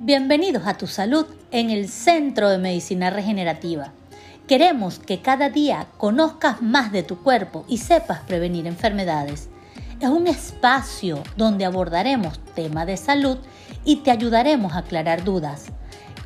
Bienvenidos 0.00 0.66
a 0.66 0.74
Tu 0.74 0.86
Salud 0.86 1.24
en 1.52 1.70
el 1.70 1.88
Centro 1.88 2.50
de 2.50 2.58
Medicina 2.58 3.08
Regenerativa. 3.08 3.92
Queremos 4.46 4.98
que 4.98 5.22
cada 5.22 5.48
día 5.48 5.86
conozcas 5.96 6.60
más 6.60 6.92
de 6.92 7.02
tu 7.02 7.22
cuerpo 7.22 7.64
y 7.66 7.78
sepas 7.78 8.20
prevenir 8.20 8.66
enfermedades. 8.66 9.48
Es 9.98 10.10
un 10.10 10.26
espacio 10.26 11.22
donde 11.38 11.64
abordaremos 11.64 12.38
temas 12.54 12.86
de 12.86 12.98
salud 12.98 13.38
y 13.86 13.96
te 13.96 14.10
ayudaremos 14.10 14.74
a 14.74 14.80
aclarar 14.80 15.24
dudas. 15.24 15.72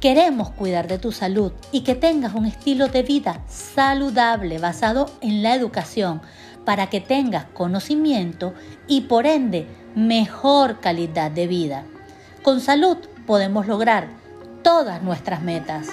Queremos 0.01 0.51
cuidar 0.51 0.89
de 0.89 0.99
tu 0.99 1.13
salud 1.13 1.53
y 1.71 1.83
que 1.83 1.95
tengas 1.95 2.35
un 2.35 2.47
estilo 2.47 2.89
de 2.89 3.05
vida 3.05 3.41
saludable 3.47 4.59
basado 4.59 5.09
en 5.21 5.45
la 5.45 5.55
educación 5.55 6.23
para 6.65 6.89
que 6.91 7.01
tengas 7.01 7.45
conocimiento 7.45 8.53
y 8.89 9.03
por 9.03 9.27
ende 9.27 9.69
mejor 9.95 10.81
calidad 10.81 11.31
de 11.31 11.47
vida. 11.47 11.85
Con 12.43 12.61
salud 12.61 12.97
podemos 13.31 13.69
lograr 13.69 14.09
todas 14.65 15.05
nuestras 15.05 15.41
metas. 15.41 15.87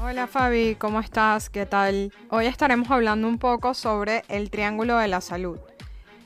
Hola 0.00 0.26
Fabi, 0.26 0.74
¿cómo 0.76 1.00
estás? 1.00 1.50
¿Qué 1.50 1.66
tal? 1.66 2.14
Hoy 2.30 2.46
estaremos 2.46 2.90
hablando 2.90 3.28
un 3.28 3.36
poco 3.36 3.74
sobre 3.74 4.24
el 4.28 4.48
triángulo 4.48 4.96
de 4.96 5.08
la 5.08 5.20
salud. 5.20 5.58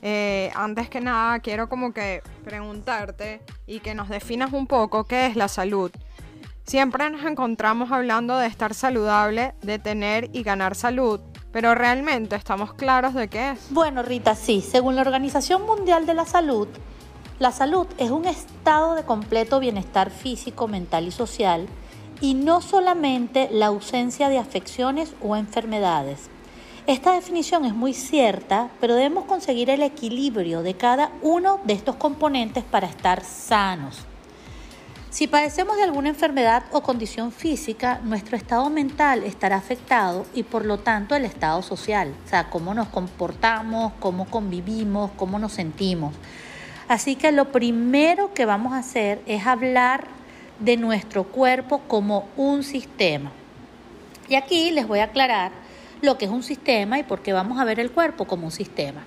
Eh, 0.01 0.49
antes 0.55 0.89
que 0.89 1.01
nada, 1.01 1.39
quiero 1.39 1.67
como 1.67 1.91
que 1.91 2.23
preguntarte 2.45 3.41
y 3.67 3.81
que 3.81 3.93
nos 3.93 4.07
definas 4.07 4.53
un 4.53 4.67
poco 4.67 5.03
qué 5.03 5.25
es 5.25 5.35
la 5.35 5.49
salud. 5.49 5.91
Siempre 6.63 7.09
nos 7.09 7.25
encontramos 7.25 7.91
hablando 7.91 8.37
de 8.37 8.47
estar 8.47 8.73
saludable, 8.73 9.53
de 9.63 9.79
tener 9.79 10.29
y 10.31 10.43
ganar 10.43 10.75
salud, 10.75 11.19
pero 11.53 11.75
realmente 11.75 12.35
estamos 12.35 12.73
claros 12.73 13.13
de 13.13 13.29
qué 13.29 13.51
es. 13.51 13.67
Bueno, 13.69 14.01
Rita, 14.03 14.35
sí, 14.35 14.59
según 14.59 14.95
la 14.95 15.01
Organización 15.01 15.65
Mundial 15.65 16.05
de 16.05 16.15
la 16.15 16.25
Salud, 16.25 16.67
la 17.39 17.51
salud 17.51 17.87
es 17.97 18.09
un 18.11 18.25
estado 18.25 18.95
de 18.95 19.03
completo 19.03 19.59
bienestar 19.59 20.09
físico, 20.09 20.67
mental 20.67 21.07
y 21.07 21.11
social 21.11 21.67
y 22.19 22.33
no 22.33 22.59
solamente 22.61 23.49
la 23.51 23.67
ausencia 23.67 24.29
de 24.29 24.39
afecciones 24.39 25.13
o 25.21 25.35
enfermedades. 25.35 26.29
Esta 26.87 27.13
definición 27.13 27.65
es 27.65 27.73
muy 27.73 27.93
cierta, 27.93 28.69
pero 28.81 28.95
debemos 28.95 29.25
conseguir 29.25 29.69
el 29.69 29.83
equilibrio 29.83 30.63
de 30.63 30.73
cada 30.73 31.11
uno 31.21 31.59
de 31.63 31.73
estos 31.73 31.95
componentes 31.95 32.63
para 32.63 32.87
estar 32.87 33.23
sanos. 33.23 34.05
Si 35.13 35.27
padecemos 35.27 35.77
de 35.77 35.83
alguna 35.83 36.09
enfermedad 36.09 36.63
o 36.71 36.81
condición 36.81 37.31
física, 37.31 37.99
nuestro 38.03 38.35
estado 38.35 38.67
mental 38.71 39.21
estará 39.21 39.57
afectado 39.57 40.25
y 40.33 40.41
por 40.41 40.65
lo 40.65 40.79
tanto 40.79 41.13
el 41.13 41.23
estado 41.23 41.61
social, 41.61 42.15
o 42.25 42.27
sea, 42.27 42.49
cómo 42.49 42.73
nos 42.73 42.87
comportamos, 42.87 43.93
cómo 43.99 44.25
convivimos, 44.25 45.11
cómo 45.15 45.37
nos 45.37 45.51
sentimos. 45.51 46.15
Así 46.87 47.15
que 47.15 47.31
lo 47.31 47.51
primero 47.51 48.33
que 48.33 48.47
vamos 48.47 48.73
a 48.73 48.79
hacer 48.79 49.21
es 49.27 49.45
hablar 49.45 50.07
de 50.59 50.77
nuestro 50.77 51.25
cuerpo 51.25 51.81
como 51.87 52.27
un 52.35 52.63
sistema. 52.63 53.31
Y 54.27 54.33
aquí 54.33 54.71
les 54.71 54.87
voy 54.87 54.97
a 54.97 55.03
aclarar 55.03 55.51
lo 56.01 56.17
que 56.17 56.25
es 56.25 56.31
un 56.31 56.41
sistema 56.41 56.97
y 56.97 57.03
por 57.03 57.21
qué 57.21 57.33
vamos 57.33 57.59
a 57.59 57.65
ver 57.65 57.79
el 57.79 57.91
cuerpo 57.91 58.25
como 58.25 58.45
un 58.45 58.51
sistema. 58.51 59.03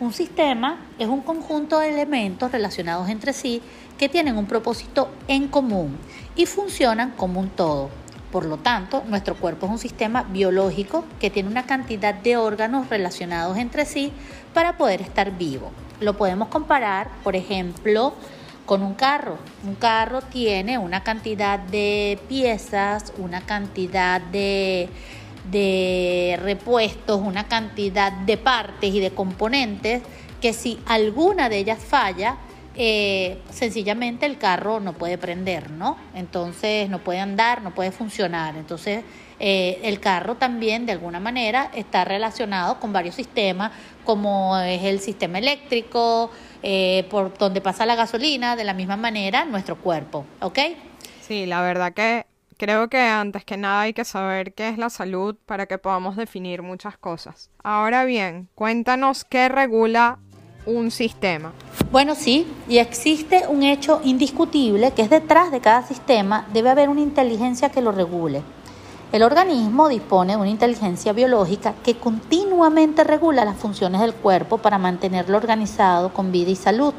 Un 0.00 0.12
sistema 0.12 0.78
es 0.98 1.08
un 1.08 1.22
conjunto 1.22 1.80
de 1.80 1.90
elementos 1.90 2.52
relacionados 2.52 3.08
entre 3.08 3.32
sí 3.32 3.62
que 3.98 4.08
tienen 4.08 4.38
un 4.38 4.46
propósito 4.46 5.10
en 5.26 5.48
común 5.48 5.98
y 6.36 6.46
funcionan 6.46 7.10
como 7.10 7.40
un 7.40 7.50
todo. 7.50 7.90
Por 8.30 8.44
lo 8.44 8.58
tanto, 8.58 9.02
nuestro 9.08 9.34
cuerpo 9.36 9.66
es 9.66 9.72
un 9.72 9.78
sistema 9.78 10.22
biológico 10.22 11.04
que 11.18 11.30
tiene 11.30 11.48
una 11.48 11.66
cantidad 11.66 12.14
de 12.14 12.36
órganos 12.36 12.88
relacionados 12.88 13.56
entre 13.56 13.86
sí 13.86 14.12
para 14.54 14.76
poder 14.76 15.00
estar 15.00 15.36
vivo. 15.36 15.70
Lo 16.00 16.16
podemos 16.16 16.48
comparar, 16.48 17.10
por 17.24 17.36
ejemplo, 17.36 18.14
con 18.66 18.82
un 18.82 18.94
carro. 18.94 19.38
Un 19.64 19.74
carro 19.76 20.20
tiene 20.20 20.76
una 20.78 21.02
cantidad 21.02 21.58
de 21.58 22.20
piezas, 22.28 23.14
una 23.16 23.40
cantidad 23.40 24.20
de, 24.20 24.90
de 25.50 26.38
repuestos, 26.42 27.18
una 27.20 27.48
cantidad 27.48 28.12
de 28.12 28.36
partes 28.36 28.94
y 28.94 29.00
de 29.00 29.10
componentes 29.10 30.02
que 30.42 30.52
si 30.52 30.78
alguna 30.86 31.48
de 31.48 31.58
ellas 31.58 31.78
falla, 31.82 32.36
eh, 32.80 33.38
sencillamente 33.50 34.24
el 34.24 34.38
carro 34.38 34.78
no 34.78 34.92
puede 34.92 35.18
prender, 35.18 35.70
¿no? 35.72 35.98
Entonces 36.14 36.88
no 36.88 37.00
puede 37.00 37.18
andar, 37.18 37.60
no 37.60 37.74
puede 37.74 37.90
funcionar. 37.90 38.56
Entonces 38.56 39.02
eh, 39.40 39.80
el 39.82 39.98
carro 39.98 40.36
también 40.36 40.86
de 40.86 40.92
alguna 40.92 41.18
manera 41.18 41.72
está 41.74 42.04
relacionado 42.04 42.78
con 42.78 42.92
varios 42.92 43.16
sistemas, 43.16 43.72
como 44.04 44.56
es 44.58 44.84
el 44.84 45.00
sistema 45.00 45.38
eléctrico, 45.38 46.30
eh, 46.62 47.04
por 47.10 47.36
donde 47.36 47.60
pasa 47.60 47.84
la 47.84 47.96
gasolina, 47.96 48.54
de 48.54 48.62
la 48.62 48.74
misma 48.74 48.96
manera 48.96 49.44
nuestro 49.44 49.76
cuerpo, 49.76 50.24
¿ok? 50.40 50.58
Sí, 51.20 51.46
la 51.46 51.62
verdad 51.62 51.92
que 51.92 52.26
creo 52.58 52.88
que 52.88 53.00
antes 53.00 53.44
que 53.44 53.56
nada 53.56 53.82
hay 53.82 53.92
que 53.92 54.04
saber 54.04 54.54
qué 54.54 54.68
es 54.68 54.78
la 54.78 54.90
salud 54.90 55.36
para 55.46 55.66
que 55.66 55.78
podamos 55.78 56.16
definir 56.16 56.62
muchas 56.62 56.96
cosas. 56.96 57.50
Ahora 57.64 58.04
bien, 58.04 58.48
cuéntanos 58.54 59.24
qué 59.24 59.48
regula 59.48 60.18
un 60.68 60.90
sistema. 60.90 61.52
Bueno, 61.90 62.14
sí, 62.14 62.46
y 62.68 62.78
existe 62.78 63.44
un 63.48 63.62
hecho 63.62 64.00
indiscutible 64.04 64.92
que 64.92 65.02
es 65.02 65.10
detrás 65.10 65.50
de 65.50 65.60
cada 65.60 65.82
sistema 65.82 66.46
debe 66.52 66.68
haber 66.68 66.90
una 66.90 67.00
inteligencia 67.00 67.70
que 67.70 67.80
lo 67.80 67.90
regule. 67.90 68.42
El 69.10 69.22
organismo 69.22 69.88
dispone 69.88 70.34
de 70.34 70.38
una 70.38 70.50
inteligencia 70.50 71.14
biológica 71.14 71.74
que 71.82 71.96
continuamente 71.96 73.04
regula 73.04 73.46
las 73.46 73.56
funciones 73.56 74.02
del 74.02 74.12
cuerpo 74.12 74.58
para 74.58 74.76
mantenerlo 74.76 75.38
organizado 75.38 76.12
con 76.12 76.30
vida 76.30 76.50
y 76.50 76.56
salud. 76.56 76.92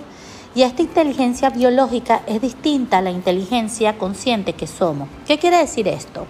Y 0.56 0.64
esta 0.64 0.82
inteligencia 0.82 1.52
biológica 1.52 2.24
es 2.26 2.42
distinta 2.42 2.98
a 2.98 3.02
la 3.04 3.12
inteligencia 3.12 4.00
consciente 4.00 4.54
que 4.54 4.66
somos. 4.66 5.08
¿Qué 5.28 5.38
quiere 5.38 5.60
decir 5.60 5.88
esto? 5.88 6.26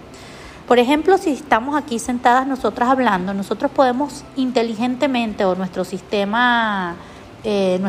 Por 0.68 0.78
ejemplo, 0.78 1.16
si 1.16 1.30
estamos 1.30 1.74
aquí 1.74 1.98
sentadas 1.98 2.46
nosotras 2.46 2.90
hablando, 2.90 3.32
nosotros 3.32 3.70
podemos 3.70 4.22
inteligentemente 4.36 5.46
o 5.46 5.54
nuestro 5.54 5.86
sistema 5.86 6.94
eh, 7.42 7.80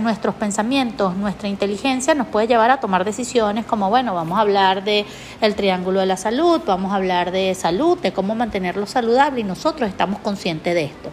nuestros 0.00 0.34
pensamientos, 0.34 1.16
nuestra 1.16 1.48
inteligencia 1.48 2.14
nos 2.14 2.26
puede 2.26 2.48
llevar 2.48 2.70
a 2.70 2.80
tomar 2.80 3.04
decisiones 3.04 3.64
como, 3.64 3.88
bueno, 3.88 4.14
vamos 4.14 4.36
a 4.36 4.40
hablar 4.40 4.82
de 4.82 5.06
el 5.40 5.54
triángulo 5.54 6.00
de 6.00 6.06
la 6.06 6.16
salud, 6.16 6.60
vamos 6.66 6.92
a 6.92 6.96
hablar 6.96 7.30
de 7.30 7.54
salud, 7.54 7.98
de 7.98 8.12
cómo 8.12 8.34
mantenerlo 8.34 8.86
saludable 8.86 9.40
y 9.40 9.44
nosotros 9.44 9.88
estamos 9.88 10.18
conscientes 10.20 10.74
de 10.74 10.84
esto. 10.84 11.10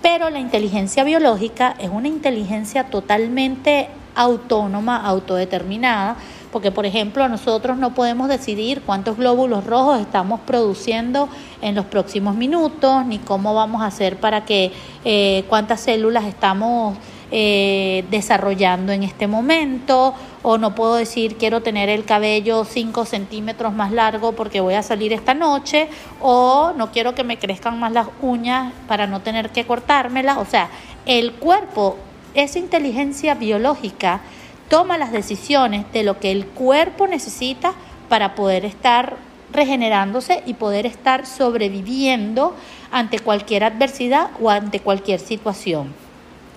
Pero 0.00 0.30
la 0.30 0.38
inteligencia 0.38 1.04
biológica 1.04 1.74
es 1.78 1.90
una 1.90 2.08
inteligencia 2.08 2.84
totalmente 2.84 3.88
autónoma, 4.14 4.96
autodeterminada, 5.04 6.16
porque 6.50 6.72
por 6.72 6.86
ejemplo 6.86 7.28
nosotros 7.28 7.76
no 7.76 7.94
podemos 7.94 8.28
decidir 8.28 8.82
cuántos 8.82 9.16
glóbulos 9.16 9.64
rojos 9.64 10.00
estamos 10.00 10.40
produciendo 10.40 11.28
en 11.60 11.74
los 11.74 11.84
próximos 11.84 12.34
minutos, 12.36 13.04
ni 13.06 13.18
cómo 13.18 13.54
vamos 13.54 13.82
a 13.82 13.86
hacer 13.86 14.16
para 14.16 14.44
que 14.44 14.72
eh, 15.04 15.44
cuántas 15.48 15.80
células 15.80 16.24
estamos 16.24 16.96
eh, 17.30 18.04
desarrollando 18.10 18.92
en 18.92 19.02
este 19.02 19.26
momento, 19.26 20.14
o 20.42 20.56
no 20.56 20.74
puedo 20.74 20.94
decir 20.94 21.36
quiero 21.36 21.60
tener 21.60 21.88
el 21.88 22.04
cabello 22.04 22.64
5 22.64 23.04
centímetros 23.04 23.74
más 23.74 23.92
largo 23.92 24.32
porque 24.32 24.60
voy 24.60 24.74
a 24.74 24.82
salir 24.82 25.12
esta 25.12 25.34
noche, 25.34 25.88
o 26.20 26.72
no 26.76 26.90
quiero 26.90 27.14
que 27.14 27.24
me 27.24 27.38
crezcan 27.38 27.78
más 27.78 27.92
las 27.92 28.08
uñas 28.22 28.72
para 28.86 29.06
no 29.06 29.20
tener 29.20 29.50
que 29.50 29.66
cortármelas. 29.66 30.38
O 30.38 30.46
sea, 30.46 30.70
el 31.06 31.32
cuerpo, 31.34 31.98
esa 32.34 32.58
inteligencia 32.58 33.34
biológica, 33.34 34.20
toma 34.68 34.98
las 34.98 35.12
decisiones 35.12 35.84
de 35.92 36.02
lo 36.02 36.18
que 36.18 36.30
el 36.30 36.46
cuerpo 36.46 37.06
necesita 37.06 37.72
para 38.08 38.34
poder 38.34 38.64
estar 38.64 39.16
regenerándose 39.52 40.42
y 40.46 40.54
poder 40.54 40.86
estar 40.86 41.26
sobreviviendo 41.26 42.54
ante 42.90 43.18
cualquier 43.18 43.64
adversidad 43.64 44.30
o 44.40 44.50
ante 44.50 44.80
cualquier 44.80 45.20
situación. 45.20 46.07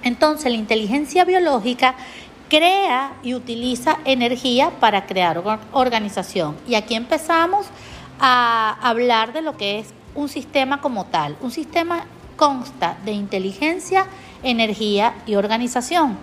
Entonces 0.04 0.52
la 0.52 0.58
inteligencia 0.58 1.26
biológica 1.26 1.96
crea 2.50 3.14
y 3.24 3.34
utiliza 3.34 4.00
energía 4.04 4.72
para 4.80 5.06
crear 5.06 5.42
organización. 5.72 6.58
Y 6.68 6.76
aquí 6.76 6.96
empezamos 6.96 7.68
a 8.20 8.78
hablar 8.82 9.32
de 9.32 9.42
lo 9.42 9.56
que 9.56 9.80
es 9.80 9.88
un 10.16 10.28
sistema 10.28 10.82
como 10.82 11.06
tal. 11.06 11.38
Un 11.42 11.52
sistema 11.52 12.06
consta 12.36 12.98
de 13.06 13.14
inteligencia, 13.14 14.06
energía 14.44 15.14
y 15.26 15.36
organización. 15.36 16.18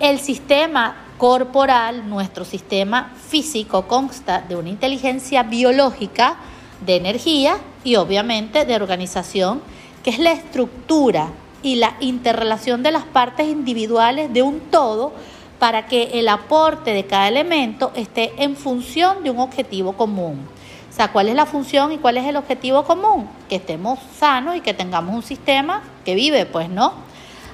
El 0.00 0.18
sistema 0.18 0.96
corporal, 1.18 2.08
nuestro 2.08 2.44
sistema 2.44 3.12
físico, 3.28 3.86
consta 3.86 4.40
de 4.40 4.56
una 4.56 4.70
inteligencia 4.70 5.42
biológica, 5.42 6.36
de 6.84 6.96
energía 6.96 7.56
y 7.84 7.96
obviamente 7.96 8.64
de 8.64 8.76
organización, 8.76 9.60
que 10.02 10.10
es 10.10 10.18
la 10.18 10.32
estructura 10.32 11.28
y 11.64 11.76
la 11.76 11.96
interrelación 11.98 12.82
de 12.84 12.92
las 12.92 13.04
partes 13.04 13.48
individuales 13.48 14.32
de 14.32 14.42
un 14.42 14.60
todo 14.60 15.12
para 15.58 15.86
que 15.86 16.20
el 16.20 16.28
aporte 16.28 16.92
de 16.92 17.06
cada 17.06 17.26
elemento 17.26 17.90
esté 17.96 18.34
en 18.36 18.54
función 18.54 19.24
de 19.24 19.30
un 19.30 19.40
objetivo 19.40 19.94
común. 19.94 20.46
O 20.90 20.96
sea, 20.96 21.10
¿cuál 21.10 21.28
es 21.28 21.34
la 21.34 21.46
función 21.46 21.90
y 21.90 21.98
cuál 21.98 22.18
es 22.18 22.26
el 22.26 22.36
objetivo 22.36 22.84
común? 22.84 23.28
Que 23.48 23.56
estemos 23.56 23.98
sanos 24.16 24.56
y 24.56 24.60
que 24.60 24.74
tengamos 24.74 25.14
un 25.14 25.22
sistema 25.22 25.82
que 26.04 26.14
vive, 26.14 26.44
pues, 26.44 26.68
¿no? 26.68 26.92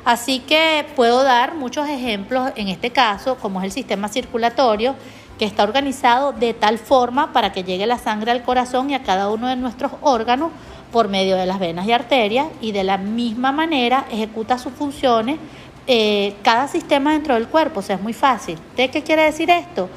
Así 0.05 0.41
que 0.41 0.85
puedo 0.97 1.23
dar 1.23 1.55
muchos 1.55 1.89
ejemplos 1.89 2.51
en 2.57 2.67
este 2.67 2.91
caso, 2.91 3.37
como 3.37 3.61
es 3.61 3.67
el 3.67 3.73
sistema 3.73 4.09
circulatorio, 4.09 4.97
que 5.39 5.45
está 5.45 5.63
organizado 5.63 6.33
de 6.33 6.53
tal 6.53 6.79
forma 6.79 7.33
para 7.33 7.53
que 7.53 7.63
llegue 7.63 7.87
la 7.87 7.99
sangre 7.99 8.33
al 8.33 8.43
corazón 8.43 8.91
y 8.91 8.95
a 8.95 9.05
cada 9.05 9.31
uno 9.31 9.47
de 9.47 9.57
nuestros 9.57 9.93
órganos 10.03 10.51
por 10.93 11.09
medio 11.09 11.37
de 11.37 11.47
las 11.47 11.59
venas 11.59 11.87
y 11.87 11.93
arterias 11.93 12.47
y 12.61 12.73
de 12.73 12.85
la 12.85 12.99
misma 12.99 13.53
manera 13.53 14.07
ejecuta 14.11 14.59
sus 14.59 14.73
funciones 14.73 15.39
eh, 15.87 16.35
cada 16.43 16.69
sistema 16.69 17.13
dentro 17.13 17.35
del 17.35 17.49
cuerpo. 17.49 17.81
O 17.81 17.83
sea, 17.83 17.97
es 17.97 18.03
muy 18.03 18.13
fácil. 18.13 18.59
¿De 18.77 18.91
qué 18.91 19.03
quiere 19.03 19.23
decir 19.23 19.51
esto? 19.51 19.89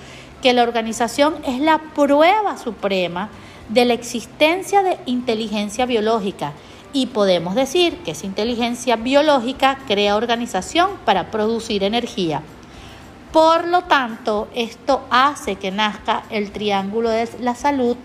Que 0.42 0.54
la 0.54 0.64
organización 0.64 1.36
es 1.46 1.60
la 1.60 1.80
prueba 1.94 2.58
suprema 2.58 3.30
de 3.70 3.86
la 3.86 3.94
existencia 3.94 4.84
de 4.84 4.98
inteligencia 5.06 5.86
biológica 5.86 6.54
y 6.94 7.08
podemos 7.08 7.56
decir 7.56 7.98
que 7.98 8.12
esa 8.12 8.26
inteligencia 8.26 8.96
biológica 8.96 9.80
crea 9.88 10.16
organización 10.16 10.92
para 11.06 11.32
producir 11.32 11.84
energía. 11.84 12.44
Por 13.32 13.68
lo 13.68 13.82
tanto, 13.86 14.48
esto 14.54 15.02
hace 15.10 15.56
que 15.56 15.72
nazca 15.72 16.24
el 16.30 16.52
triángulo 16.52 17.10
de 17.10 17.28
la 17.40 17.56
salud 17.56 17.98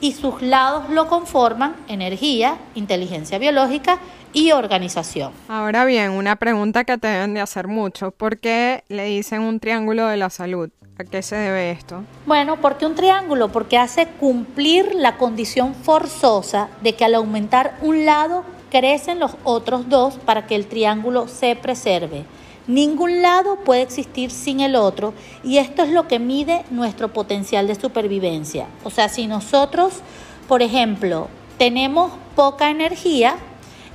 y 0.00 0.12
sus 0.12 0.42
lados 0.42 0.90
lo 0.90 1.08
conforman 1.08 1.74
energía, 1.88 2.56
inteligencia 2.74 3.38
biológica 3.38 3.98
y 4.32 4.52
organización. 4.52 5.32
Ahora 5.48 5.84
bien, 5.84 6.10
una 6.10 6.36
pregunta 6.36 6.84
que 6.84 6.98
te 6.98 7.08
deben 7.08 7.34
de 7.34 7.40
hacer 7.40 7.68
mucho. 7.68 8.10
¿Por 8.10 8.38
qué 8.38 8.84
le 8.88 9.04
dicen 9.04 9.42
un 9.42 9.60
triángulo 9.60 10.06
de 10.06 10.16
la 10.16 10.30
salud? 10.30 10.70
¿A 10.98 11.04
qué 11.04 11.22
se 11.22 11.36
debe 11.36 11.70
esto? 11.70 12.02
Bueno, 12.24 12.56
porque 12.60 12.86
un 12.86 12.94
triángulo? 12.94 13.48
Porque 13.48 13.76
hace 13.76 14.06
cumplir 14.06 14.94
la 14.94 15.16
condición 15.16 15.74
forzosa 15.74 16.68
de 16.82 16.94
que 16.94 17.04
al 17.04 17.14
aumentar 17.14 17.76
un 17.82 18.06
lado 18.06 18.44
crecen 18.70 19.20
los 19.20 19.32
otros 19.44 19.88
dos 19.88 20.14
para 20.14 20.46
que 20.46 20.54
el 20.54 20.66
triángulo 20.66 21.28
se 21.28 21.54
preserve. 21.56 22.24
Ningún 22.66 23.22
lado 23.22 23.56
puede 23.64 23.82
existir 23.82 24.30
sin 24.30 24.60
el 24.60 24.74
otro 24.74 25.14
y 25.44 25.58
esto 25.58 25.82
es 25.82 25.90
lo 25.90 26.08
que 26.08 26.18
mide 26.18 26.64
nuestro 26.70 27.12
potencial 27.12 27.68
de 27.68 27.76
supervivencia. 27.76 28.66
O 28.82 28.90
sea, 28.90 29.08
si 29.08 29.28
nosotros, 29.28 29.94
por 30.48 30.62
ejemplo, 30.62 31.28
tenemos 31.58 32.10
poca 32.34 32.70
energía, 32.70 33.36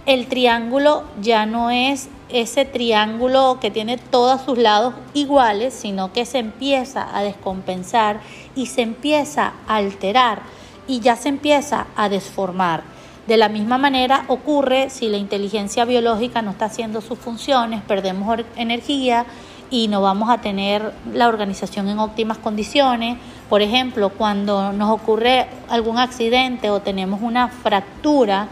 el 0.06 0.28
triángulo 0.28 1.04
ya 1.22 1.46
no 1.46 1.70
es 1.70 2.08
ese 2.30 2.64
triángulo 2.64 3.58
que 3.60 3.72
tiene 3.72 3.98
todos 3.98 4.42
sus 4.42 4.58
lados 4.58 4.94
iguales, 5.14 5.74
sino 5.74 6.14
que 6.14 6.26
se 6.26 6.40
empieza 6.40 7.16
a 7.16 7.24
descompensar 7.24 8.22
y 8.56 8.68
se 8.68 8.84
empieza 8.84 9.54
a 9.68 9.76
alterar 9.76 10.44
y 10.88 11.02
ya 11.02 11.18
se 11.18 11.30
empieza 11.30 11.88
a 11.96 12.08
desformar. 12.08 12.84
De 13.28 13.38
la 13.38 13.50
misma 13.50 13.78
manera 13.78 14.26
ocurre 14.28 14.90
si 14.90 15.08
la 15.08 15.18
inteligencia 15.18 15.86
biológica 15.86 16.42
no 16.42 16.52
está 16.52 16.66
haciendo 16.66 17.02
sus 17.02 17.20
funciones, 17.20 17.82
perdemos 17.84 18.40
energía 18.56 19.26
y 19.70 19.88
no 19.88 20.02
vamos 20.02 20.30
a 20.30 20.40
tener 20.40 20.92
la 21.14 21.28
organización 21.28 21.88
en 21.88 22.00
óptimas 22.00 22.40
condiciones. 22.40 23.18
Por 23.48 23.62
ejemplo, 23.62 24.10
cuando 24.10 24.74
nos 24.74 24.90
ocurre 24.90 25.48
algún 25.70 25.98
accidente 25.98 26.70
o 26.70 26.82
tenemos 26.82 27.22
una 27.22 27.48
fractura 27.48 28.48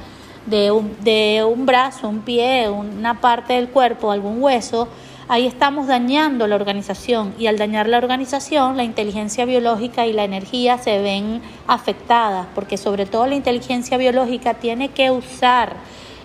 de 0.45 0.71
un, 0.71 0.95
de 1.01 1.43
un 1.43 1.65
brazo, 1.65 2.07
un 2.07 2.21
pie, 2.21 2.69
una 2.69 3.19
parte 3.19 3.53
del 3.53 3.69
cuerpo, 3.69 4.11
algún 4.11 4.41
hueso, 4.41 4.87
ahí 5.29 5.45
estamos 5.45 5.85
dañando 5.85 6.47
la 6.47 6.55
organización 6.55 7.35
y 7.37 7.45
al 7.45 7.57
dañar 7.57 7.87
la 7.87 7.99
organización, 7.99 8.75
la 8.75 8.83
inteligencia 8.83 9.45
biológica 9.45 10.07
y 10.07 10.11
la 10.11 10.23
energía 10.23 10.79
se 10.79 10.99
ven 11.01 11.41
afectadas, 11.67 12.47
porque 12.55 12.77
sobre 12.77 13.05
todo 13.05 13.27
la 13.27 13.35
inteligencia 13.35 13.97
biológica 13.97 14.55
tiene 14.55 14.89
que 14.89 15.11
usar 15.11 15.75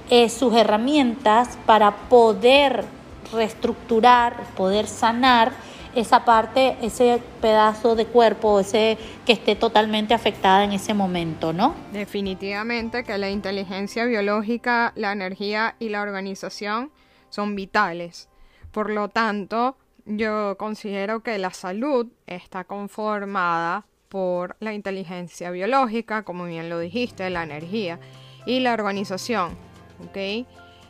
eh, 0.08 0.30
sus 0.30 0.54
herramientas 0.54 1.58
para 1.66 1.94
poder 2.08 2.84
reestructurar, 3.30 4.42
poder 4.56 4.86
sanar 4.86 5.52
esa 5.94 6.24
parte, 6.24 6.76
ese 6.80 7.20
pedazo 7.42 7.96
de 7.96 8.06
cuerpo, 8.06 8.58
ese 8.58 8.96
que 9.26 9.34
esté 9.34 9.54
totalmente 9.54 10.14
afectada 10.14 10.64
en 10.64 10.72
ese 10.72 10.94
momento, 10.94 11.52
¿no? 11.52 11.74
Definitivamente 11.92 13.04
que 13.04 13.18
la 13.18 13.30
inteligencia 13.30 14.06
biológica, 14.06 14.92
la 14.96 15.12
energía 15.12 15.76
y 15.78 15.90
la 15.90 16.00
organización 16.00 16.90
son 17.28 17.54
vitales 17.54 18.28
por 18.74 18.90
lo 18.90 19.08
tanto, 19.08 19.76
yo 20.04 20.56
considero 20.58 21.22
que 21.22 21.38
la 21.38 21.50
salud 21.50 22.08
está 22.26 22.64
conformada 22.64 23.86
por 24.08 24.56
la 24.58 24.74
inteligencia 24.74 25.52
biológica, 25.52 26.24
como 26.24 26.46
bien 26.46 26.68
lo 26.68 26.80
dijiste, 26.80 27.30
la 27.30 27.44
energía 27.44 28.00
y 28.46 28.58
la 28.58 28.72
organización. 28.72 29.56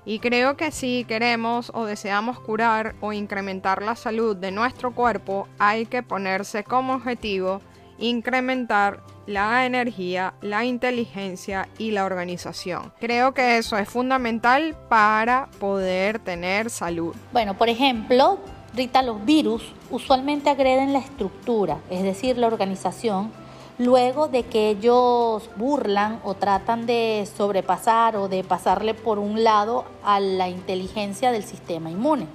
Y 0.07 0.19
creo 0.19 0.57
que 0.57 0.71
si 0.71 1.05
queremos 1.07 1.71
o 1.75 1.85
deseamos 1.85 2.41
curar 2.41 2.95
o 3.03 3.13
incrementar 3.13 3.83
la 3.83 3.97
salud 3.97 4.35
de 4.35 4.51
nuestro 4.51 4.95
cuerpo, 4.95 5.47
hay 5.59 5.85
que 5.85 6.03
ponerse 6.03 6.65
como 6.65 6.95
objetivo 6.95 7.61
incrementar 7.99 9.03
la 9.27 9.67
energía, 9.67 10.35
la 10.41 10.65
inteligencia 10.65 11.69
y 11.79 11.91
la 11.91 12.05
organización. 12.05 12.93
Creo 13.01 13.33
que 13.35 13.59
eso 13.59 13.77
es 13.77 13.89
fundamental 13.89 14.77
para 14.89 15.49
poder 15.59 16.19
tener 16.19 16.71
salud. 16.71 17.15
Bueno, 17.33 17.55
por 17.55 17.69
ejemplo, 17.69 18.39
Rita, 18.75 19.03
los 19.03 19.25
virus 19.25 19.63
usualmente 19.91 20.51
agreden 20.51 20.93
la 20.93 20.99
estructura, 20.99 21.79
es 21.91 22.03
decir, 22.03 22.37
la 22.39 22.49
organización, 22.49 23.31
luego 23.79 24.29
de 24.29 24.45
que 24.45 24.71
ellos 24.71 25.49
burlan 25.57 26.21
o 26.25 26.35
tratan 26.35 26.85
de 26.87 27.29
sobrepasar 27.37 28.17
o 28.17 28.29
de 28.29 28.43
pasarle 28.43 28.95
por 28.95 29.19
un 29.19 29.45
lado 29.45 29.85
a 30.05 30.19
la 30.19 30.49
inteligencia 30.49 31.31
del 31.31 31.45
sistema 31.45 31.91
inmune. 31.91 32.27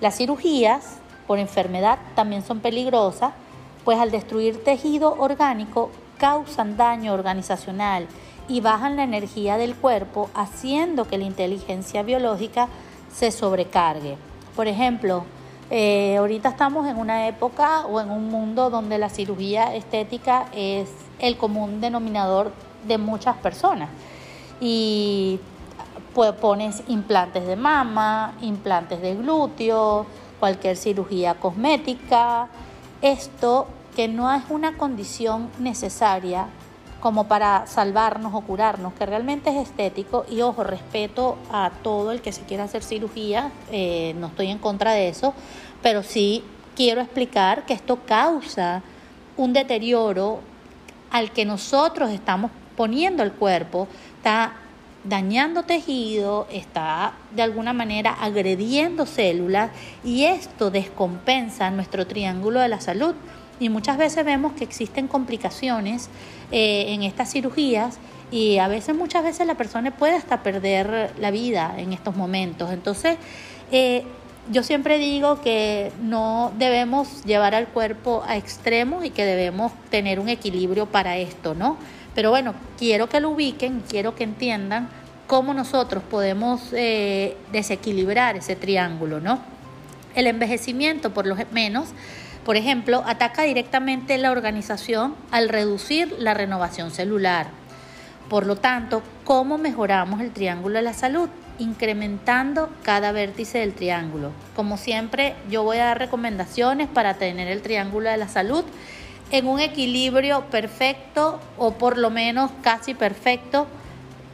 Las 0.00 0.16
cirugías 0.16 0.98
por 1.26 1.38
enfermedad 1.38 1.98
también 2.14 2.42
son 2.42 2.60
peligrosas 2.60 3.32
pues 3.88 3.98
al 3.98 4.10
destruir 4.10 4.62
tejido 4.62 5.14
orgánico 5.18 5.88
causan 6.18 6.76
daño 6.76 7.14
organizacional 7.14 8.06
y 8.46 8.60
bajan 8.60 8.96
la 8.96 9.02
energía 9.02 9.56
del 9.56 9.74
cuerpo, 9.74 10.28
haciendo 10.34 11.08
que 11.08 11.16
la 11.16 11.24
inteligencia 11.24 12.02
biológica 12.02 12.68
se 13.10 13.30
sobrecargue. 13.30 14.18
Por 14.54 14.68
ejemplo, 14.68 15.24
eh, 15.70 16.18
ahorita 16.18 16.50
estamos 16.50 16.86
en 16.86 16.98
una 16.98 17.28
época 17.28 17.86
o 17.86 17.98
en 17.98 18.10
un 18.10 18.28
mundo 18.28 18.68
donde 18.68 18.98
la 18.98 19.08
cirugía 19.08 19.74
estética 19.74 20.48
es 20.52 20.90
el 21.18 21.38
común 21.38 21.80
denominador 21.80 22.52
de 22.86 22.98
muchas 22.98 23.38
personas. 23.38 23.88
Y 24.60 25.40
pues, 26.14 26.32
pones 26.32 26.82
implantes 26.88 27.46
de 27.46 27.56
mama, 27.56 28.34
implantes 28.42 29.00
de 29.00 29.14
glúteo, 29.14 30.04
cualquier 30.38 30.76
cirugía 30.76 31.36
cosmética. 31.36 32.48
Esto 33.00 33.68
que 33.98 34.06
no 34.06 34.32
es 34.32 34.44
una 34.48 34.76
condición 34.76 35.50
necesaria 35.58 36.46
como 37.00 37.26
para 37.26 37.66
salvarnos 37.66 38.32
o 38.32 38.42
curarnos, 38.42 38.92
que 38.92 39.04
realmente 39.04 39.50
es 39.50 39.56
estético 39.56 40.24
y 40.30 40.40
ojo, 40.40 40.62
respeto 40.62 41.36
a 41.50 41.72
todo 41.82 42.12
el 42.12 42.20
que 42.20 42.30
se 42.30 42.42
quiera 42.42 42.62
hacer 42.62 42.84
cirugía, 42.84 43.50
eh, 43.72 44.14
no 44.20 44.28
estoy 44.28 44.52
en 44.52 44.58
contra 44.58 44.92
de 44.92 45.08
eso, 45.08 45.34
pero 45.82 46.04
sí 46.04 46.44
quiero 46.76 47.00
explicar 47.00 47.66
que 47.66 47.74
esto 47.74 47.98
causa 48.06 48.82
un 49.36 49.52
deterioro 49.52 50.42
al 51.10 51.32
que 51.32 51.44
nosotros 51.44 52.10
estamos 52.10 52.52
poniendo 52.76 53.24
el 53.24 53.32
cuerpo, 53.32 53.88
está 54.18 54.52
dañando 55.02 55.64
tejido, 55.64 56.46
está 56.52 57.14
de 57.32 57.42
alguna 57.42 57.72
manera 57.72 58.12
agrediendo 58.12 59.06
células 59.06 59.72
y 60.04 60.22
esto 60.22 60.70
descompensa 60.70 61.68
nuestro 61.72 62.06
triángulo 62.06 62.60
de 62.60 62.68
la 62.68 62.80
salud 62.80 63.16
y 63.60 63.68
muchas 63.68 63.98
veces 63.98 64.24
vemos 64.24 64.52
que 64.52 64.64
existen 64.64 65.08
complicaciones 65.08 66.08
eh, 66.50 66.86
en 66.88 67.02
estas 67.02 67.32
cirugías 67.32 67.98
y 68.30 68.58
a 68.58 68.68
veces, 68.68 68.94
muchas 68.94 69.24
veces 69.24 69.46
la 69.46 69.54
persona 69.54 69.90
puede 69.90 70.14
hasta 70.14 70.42
perder 70.42 71.12
la 71.18 71.30
vida 71.30 71.74
en 71.78 71.92
estos 71.92 72.14
momentos. 72.14 72.70
Entonces, 72.72 73.16
eh, 73.72 74.04
yo 74.50 74.62
siempre 74.62 74.98
digo 74.98 75.40
que 75.40 75.92
no 76.02 76.52
debemos 76.58 77.24
llevar 77.24 77.54
al 77.54 77.68
cuerpo 77.68 78.22
a 78.26 78.36
extremos 78.36 79.04
y 79.04 79.10
que 79.10 79.24
debemos 79.24 79.72
tener 79.90 80.20
un 80.20 80.28
equilibrio 80.28 80.86
para 80.86 81.16
esto, 81.16 81.54
¿no? 81.54 81.76
Pero 82.14 82.30
bueno, 82.30 82.54
quiero 82.78 83.08
que 83.08 83.20
lo 83.20 83.30
ubiquen, 83.30 83.82
quiero 83.88 84.14
que 84.14 84.24
entiendan 84.24 84.88
cómo 85.26 85.52
nosotros 85.52 86.02
podemos 86.02 86.72
eh, 86.72 87.36
desequilibrar 87.52 88.36
ese 88.36 88.56
triángulo, 88.56 89.20
¿no? 89.20 89.38
El 90.14 90.26
envejecimiento, 90.26 91.12
por 91.12 91.26
lo 91.26 91.36
menos, 91.52 91.90
por 92.48 92.56
ejemplo, 92.56 93.04
ataca 93.06 93.42
directamente 93.42 94.16
la 94.16 94.30
organización 94.30 95.14
al 95.30 95.50
reducir 95.50 96.16
la 96.18 96.32
renovación 96.32 96.90
celular. 96.90 97.48
Por 98.30 98.46
lo 98.46 98.56
tanto, 98.56 99.02
¿cómo 99.24 99.58
mejoramos 99.58 100.22
el 100.22 100.30
triángulo 100.30 100.76
de 100.76 100.82
la 100.82 100.94
salud? 100.94 101.28
Incrementando 101.58 102.70
cada 102.84 103.12
vértice 103.12 103.58
del 103.58 103.74
triángulo. 103.74 104.32
Como 104.56 104.78
siempre, 104.78 105.34
yo 105.50 105.62
voy 105.62 105.76
a 105.76 105.84
dar 105.84 105.98
recomendaciones 105.98 106.88
para 106.88 107.18
tener 107.18 107.48
el 107.48 107.60
triángulo 107.60 108.08
de 108.08 108.16
la 108.16 108.28
salud 108.28 108.64
en 109.30 109.46
un 109.46 109.60
equilibrio 109.60 110.46
perfecto 110.46 111.40
o 111.58 111.72
por 111.72 111.98
lo 111.98 112.08
menos 112.08 112.50
casi 112.62 112.94
perfecto 112.94 113.66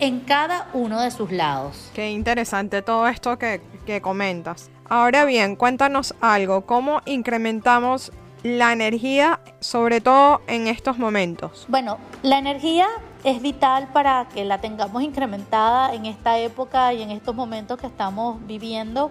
en 0.00 0.20
cada 0.20 0.68
uno 0.72 1.00
de 1.00 1.10
sus 1.10 1.30
lados. 1.30 1.90
Qué 1.94 2.10
interesante 2.10 2.82
todo 2.82 3.06
esto 3.08 3.38
que, 3.38 3.60
que 3.86 4.00
comentas. 4.00 4.70
Ahora 4.88 5.24
bien, 5.24 5.56
cuéntanos 5.56 6.14
algo, 6.20 6.66
¿cómo 6.66 7.00
incrementamos 7.06 8.12
la 8.42 8.72
energía, 8.72 9.40
sobre 9.60 10.02
todo 10.02 10.42
en 10.46 10.66
estos 10.66 10.98
momentos? 10.98 11.64
Bueno, 11.68 11.98
la 12.22 12.38
energía 12.38 12.86
es 13.24 13.40
vital 13.40 13.88
para 13.92 14.28
que 14.28 14.44
la 14.44 14.60
tengamos 14.60 15.02
incrementada 15.02 15.94
en 15.94 16.04
esta 16.04 16.38
época 16.38 16.92
y 16.92 17.02
en 17.02 17.10
estos 17.10 17.34
momentos 17.34 17.78
que 17.78 17.86
estamos 17.86 18.46
viviendo 18.46 19.10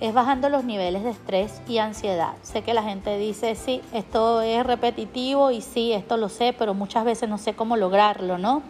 es 0.00 0.12
bajando 0.12 0.48
los 0.48 0.64
niveles 0.64 1.04
de 1.04 1.10
estrés 1.10 1.62
y 1.68 1.78
ansiedad. 1.78 2.32
Sé 2.42 2.62
que 2.62 2.74
la 2.74 2.82
gente 2.82 3.16
dice, 3.18 3.54
sí, 3.54 3.80
esto 3.92 4.42
es 4.42 4.66
repetitivo 4.66 5.52
y 5.52 5.60
sí, 5.60 5.92
esto 5.92 6.16
lo 6.16 6.28
sé, 6.28 6.52
pero 6.58 6.74
muchas 6.74 7.04
veces 7.04 7.28
no 7.28 7.38
sé 7.38 7.54
cómo 7.54 7.76
lograrlo, 7.76 8.36
¿no? 8.36 8.62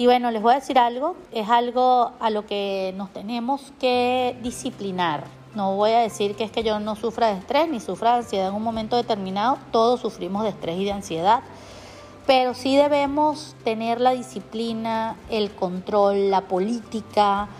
Y 0.00 0.06
bueno, 0.06 0.30
les 0.30 0.40
voy 0.40 0.52
a 0.52 0.54
decir 0.54 0.78
algo, 0.78 1.14
es 1.30 1.50
algo 1.50 2.12
a 2.20 2.30
lo 2.30 2.46
que 2.46 2.94
nos 2.96 3.12
tenemos 3.12 3.70
que 3.78 4.34
disciplinar. 4.42 5.24
No 5.54 5.76
voy 5.76 5.90
a 5.90 5.98
decir 5.98 6.36
que 6.36 6.44
es 6.44 6.50
que 6.50 6.62
yo 6.62 6.80
no 6.80 6.96
sufra 6.96 7.26
de 7.26 7.38
estrés 7.38 7.68
ni 7.68 7.80
sufra 7.80 8.12
de 8.12 8.16
ansiedad 8.20 8.48
en 8.48 8.54
un 8.54 8.62
momento 8.62 8.96
determinado, 8.96 9.58
todos 9.70 10.00
sufrimos 10.00 10.44
de 10.44 10.48
estrés 10.48 10.78
y 10.78 10.86
de 10.86 10.92
ansiedad, 10.92 11.42
pero 12.26 12.54
sí 12.54 12.76
debemos 12.76 13.54
tener 13.62 14.00
la 14.00 14.12
disciplina, 14.12 15.16
el 15.28 15.50
control, 15.50 16.30
la 16.30 16.48
política, 16.48 17.50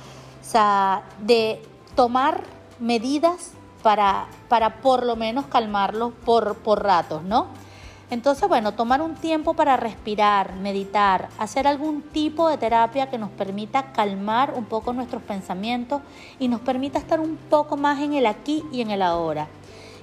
o 0.41 0.43
sea, 0.43 1.03
de 1.19 1.61
tomar 1.95 2.43
medidas 2.79 3.51
para, 3.83 4.29
para 4.49 4.81
por 4.81 5.05
lo 5.05 5.15
menos 5.15 5.45
calmarlos 5.45 6.15
por, 6.25 6.57
por 6.57 6.83
ratos, 6.83 7.23
¿no? 7.23 7.49
Entonces, 8.11 8.49
bueno, 8.49 8.73
tomar 8.73 9.03
un 9.03 9.15
tiempo 9.15 9.55
para 9.55 9.77
respirar, 9.77 10.57
meditar, 10.57 11.29
hacer 11.39 11.69
algún 11.69 12.03
tipo 12.03 12.49
de 12.49 12.59
terapia 12.59 13.09
que 13.09 13.19
nos 13.19 13.31
permita 13.31 13.93
calmar 13.93 14.53
un 14.57 14.65
poco 14.65 14.93
nuestros 14.93 15.23
pensamientos 15.23 16.03
y 16.41 16.49
nos 16.49 16.61
permita 16.61 16.99
estar 16.99 17.21
un 17.21 17.37
poco 17.37 17.77
más 17.77 18.01
en 18.01 18.15
el 18.15 18.27
aquí 18.27 18.65
y 18.73 18.81
en 18.81 18.91
el 18.91 19.03
ahora. 19.03 19.47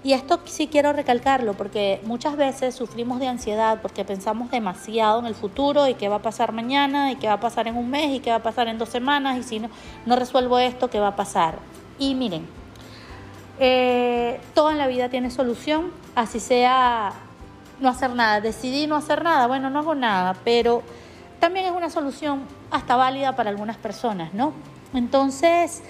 Y 0.06 0.14
esto 0.14 0.40
sí 0.46 0.68
quiero 0.68 0.94
recalcarlo 0.94 1.54
porque 1.56 2.00
muchas 2.06 2.38
veces 2.38 2.74
sufrimos 2.76 3.20
de 3.20 3.28
ansiedad 3.28 3.80
porque 3.82 4.06
pensamos 4.06 4.52
demasiado 4.52 5.20
en 5.20 5.26
el 5.26 5.36
futuro 5.36 5.86
y 5.86 5.96
qué 5.96 6.08
va 6.08 6.18
a 6.18 6.22
pasar 6.22 6.54
mañana 6.54 7.12
y 7.12 7.18
qué 7.18 7.28
va 7.28 7.34
a 7.34 7.40
pasar 7.42 7.68
en 7.68 7.76
un 7.76 7.90
mes 7.90 8.16
y 8.16 8.20
qué 8.22 8.30
va 8.30 8.38
a 8.38 8.44
pasar 8.44 8.70
en 8.70 8.78
dos 8.78 8.88
semanas 8.88 9.38
y 9.38 9.44
si 9.44 9.60
no, 9.60 9.70
no 10.06 10.16
resuelvo 10.16 10.60
esto, 10.60 10.90
¿qué 10.90 11.02
va 11.02 11.10
a 11.10 11.16
pasar? 11.18 11.60
Y 12.00 12.16
miren, 12.16 12.48
eh, 13.60 14.40
todo 14.54 14.72
en 14.72 14.78
la 14.78 14.88
vida 14.88 15.10
tiene 15.10 15.30
solución, 15.30 15.92
así 16.16 16.40
sea 16.40 17.12
no 17.80 17.90
hacer 17.90 18.12
nada. 18.16 18.42
Decidí 18.42 18.88
no 18.88 18.96
hacer 18.96 19.24
nada, 19.24 19.48
bueno, 19.48 19.70
no 19.70 19.80
hago 19.80 19.96
nada, 19.96 20.36
pero 20.44 20.84
también 21.40 21.66
es 21.66 21.72
una 21.72 21.90
solución 21.90 22.42
hasta 22.72 22.96
válida 22.96 23.36
para 23.36 23.50
algunas 23.50 23.78
personas, 23.78 24.34
¿no? 24.34 24.54
Entonces, 24.94 25.84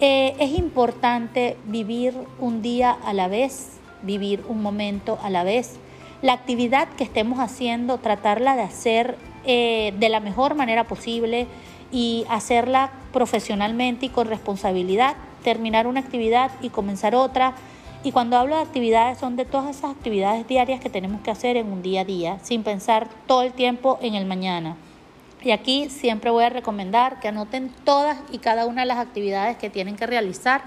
eh, 0.00 0.34
es 0.38 0.58
importante 0.58 1.56
vivir 1.64 2.14
un 2.38 2.62
día 2.62 2.96
a 3.04 3.12
la 3.12 3.28
vez, 3.28 3.78
vivir 4.02 4.44
un 4.48 4.62
momento 4.62 5.18
a 5.22 5.30
la 5.30 5.44
vez. 5.44 5.76
La 6.22 6.32
actividad 6.32 6.88
que 6.88 7.04
estemos 7.04 7.38
haciendo, 7.40 7.98
tratarla 7.98 8.56
de 8.56 8.62
hacer 8.62 9.16
eh, 9.44 9.94
de 9.98 10.08
la 10.08 10.20
mejor 10.20 10.54
manera 10.54 10.84
posible 10.84 11.46
y 11.90 12.24
hacerla 12.28 12.90
profesionalmente 13.12 14.06
y 14.06 14.08
con 14.08 14.28
responsabilidad 14.28 15.16
terminar 15.42 15.86
una 15.86 16.00
actividad 16.00 16.50
y 16.60 16.70
comenzar 16.70 17.14
otra. 17.14 17.54
Y 18.04 18.10
cuando 18.10 18.36
hablo 18.36 18.56
de 18.56 18.62
actividades 18.62 19.18
son 19.18 19.36
de 19.36 19.44
todas 19.44 19.76
esas 19.76 19.92
actividades 19.92 20.48
diarias 20.48 20.80
que 20.80 20.90
tenemos 20.90 21.20
que 21.20 21.30
hacer 21.30 21.56
en 21.56 21.70
un 21.70 21.82
día 21.82 22.00
a 22.00 22.04
día, 22.04 22.38
sin 22.42 22.64
pensar 22.64 23.08
todo 23.28 23.42
el 23.42 23.52
tiempo 23.52 23.98
en 24.02 24.14
el 24.14 24.26
mañana. 24.26 24.76
Y 25.44 25.52
aquí 25.52 25.88
siempre 25.88 26.30
voy 26.30 26.44
a 26.44 26.48
recomendar 26.48 27.20
que 27.20 27.28
anoten 27.28 27.70
todas 27.84 28.18
y 28.32 28.38
cada 28.38 28.66
una 28.66 28.82
de 28.82 28.88
las 28.88 28.98
actividades 28.98 29.56
que 29.56 29.70
tienen 29.70 29.94
que 29.94 30.06
realizar 30.06 30.62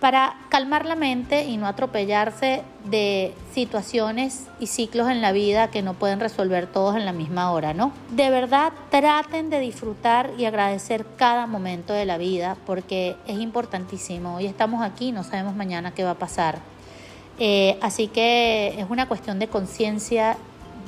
para 0.00 0.36
calmar 0.48 0.86
la 0.86 0.94
mente 0.94 1.44
y 1.44 1.56
no 1.56 1.66
atropellarse 1.66 2.62
de 2.84 3.34
situaciones 3.52 4.46
y 4.60 4.68
ciclos 4.68 5.10
en 5.10 5.20
la 5.20 5.32
vida 5.32 5.68
que 5.68 5.82
no 5.82 5.94
pueden 5.94 6.20
resolver 6.20 6.66
todos 6.66 6.96
en 6.96 7.04
la 7.04 7.12
misma 7.12 7.50
hora, 7.50 7.74
¿no? 7.74 7.92
De 8.10 8.30
verdad, 8.30 8.72
traten 8.90 9.50
de 9.50 9.58
disfrutar 9.58 10.30
y 10.38 10.44
agradecer 10.44 11.04
cada 11.16 11.46
momento 11.46 11.92
de 11.92 12.06
la 12.06 12.16
vida 12.16 12.56
porque 12.64 13.16
es 13.26 13.38
importantísimo. 13.40 14.36
Hoy 14.36 14.46
estamos 14.46 14.82
aquí, 14.82 15.10
no 15.10 15.24
sabemos 15.24 15.56
mañana 15.56 15.92
qué 15.92 16.04
va 16.04 16.10
a 16.10 16.18
pasar. 16.18 16.58
Eh, 17.40 17.78
así 17.80 18.08
que 18.08 18.74
es 18.78 18.86
una 18.88 19.08
cuestión 19.08 19.38
de 19.38 19.48
conciencia, 19.48 20.36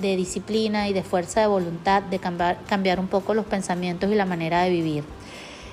de 0.00 0.16
disciplina 0.16 0.88
y 0.88 0.92
de 0.92 1.02
fuerza 1.02 1.40
de 1.40 1.46
voluntad 1.46 2.02
de 2.02 2.18
cambiar, 2.18 2.58
cambiar 2.68 2.98
un 2.98 3.08
poco 3.08 3.34
los 3.34 3.44
pensamientos 3.44 4.10
y 4.10 4.14
la 4.14 4.24
manera 4.24 4.62
de 4.62 4.70
vivir. 4.70 5.04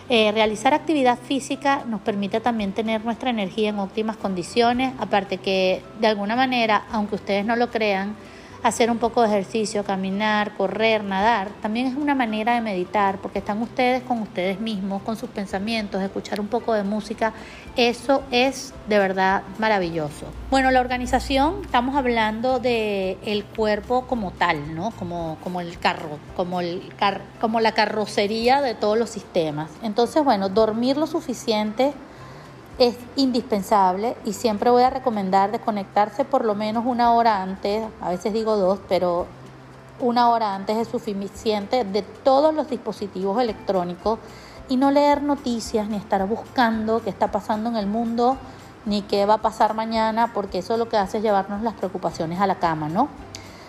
Eh, 0.09 0.31
realizar 0.31 0.73
actividad 0.73 1.19
física 1.19 1.83
nos 1.85 1.99
permite 1.99 2.39
también 2.39 2.71
tener 2.71 3.03
nuestra 3.03 3.29
energía 3.29 3.69
en 3.69 3.79
óptimas 3.79 4.15
condiciones, 4.15 4.93
aparte 4.99 5.37
que 5.37 5.81
de 5.99 6.07
alguna 6.07 6.37
manera, 6.37 6.85
aunque 6.91 7.15
ustedes 7.15 7.45
no 7.45 7.57
lo 7.57 7.69
crean, 7.69 8.15
hacer 8.63 8.91
un 8.91 8.97
poco 8.97 9.21
de 9.21 9.27
ejercicio, 9.27 9.83
caminar, 9.83 10.55
correr, 10.55 11.03
nadar, 11.03 11.49
también 11.61 11.87
es 11.87 11.95
una 11.95 12.15
manera 12.15 12.55
de 12.55 12.61
meditar, 12.61 13.17
porque 13.19 13.39
están 13.39 13.61
ustedes 13.61 14.03
con 14.03 14.21
ustedes 14.21 14.59
mismos, 14.59 15.01
con 15.03 15.15
sus 15.17 15.29
pensamientos, 15.29 16.01
escuchar 16.01 16.39
un 16.39 16.47
poco 16.47 16.73
de 16.73 16.83
música, 16.83 17.33
eso 17.75 18.23
es 18.31 18.73
de 18.87 18.97
verdad 18.97 19.43
maravilloso. 19.59 20.25
Bueno, 20.49 20.71
la 20.71 20.79
organización, 20.79 21.61
estamos 21.63 21.95
hablando 21.95 22.59
de 22.59 23.17
el 23.25 23.45
cuerpo 23.45 24.07
como 24.07 24.31
tal, 24.31 24.75
¿no? 24.75 24.91
Como, 24.91 25.37
como 25.43 25.61
el 25.61 25.77
carro, 25.79 26.19
como, 26.35 26.61
el 26.61 26.81
como 27.39 27.59
la 27.59 27.73
carrocería 27.73 28.61
de 28.61 28.73
todos 28.73 28.97
los 28.97 29.09
sistemas. 29.09 29.69
Entonces, 29.83 30.23
bueno, 30.23 30.49
dormir 30.49 30.97
lo 30.97 31.07
suficiente 31.07 31.93
es 32.77 32.96
indispensable 33.15 34.15
y 34.24 34.34
siempre 34.34 34.69
voy 34.69 34.84
a 34.84 34.89
recomendar 34.89 35.51
desconectarse 35.51 36.25
por 36.25 36.46
lo 36.46 36.53
menos 36.55 36.86
una 36.86 37.13
hora 37.13 37.41
antes, 37.41 37.84
a 38.01 38.10
veces 38.10 38.34
digo 38.34 38.55
dos, 38.55 38.79
pero 38.88 39.25
una 40.00 40.29
hora 40.29 40.53
antes 40.53 40.77
es 40.77 40.88
suficiente 40.88 41.84
de 41.84 42.03
todos 42.03 42.53
los 42.53 42.69
dispositivos 42.69 43.41
electrónicos 43.41 44.19
y 44.69 44.77
no 44.77 44.91
leer 44.91 45.24
noticias 45.24 45.89
ni 45.89 45.98
estar 45.98 46.25
buscando 46.27 47.01
qué 47.01 47.10
está 47.10 47.31
pasando 47.31 47.69
en 47.69 47.77
el 47.77 47.88
mundo 47.88 48.38
ni 48.86 49.01
qué 49.01 49.25
va 49.25 49.36
a 49.36 49.41
pasar 49.41 49.74
mañana, 49.74 50.31
porque 50.34 50.60
eso 50.60 50.77
lo 50.77 50.88
que 50.88 50.98
hace 50.98 51.17
es 51.17 51.24
llevarnos 51.24 51.62
las 51.62 51.74
preocupaciones 51.74 52.39
a 52.39 52.48
la 52.48 52.55
cama, 52.55 52.88
¿no? 52.88 53.10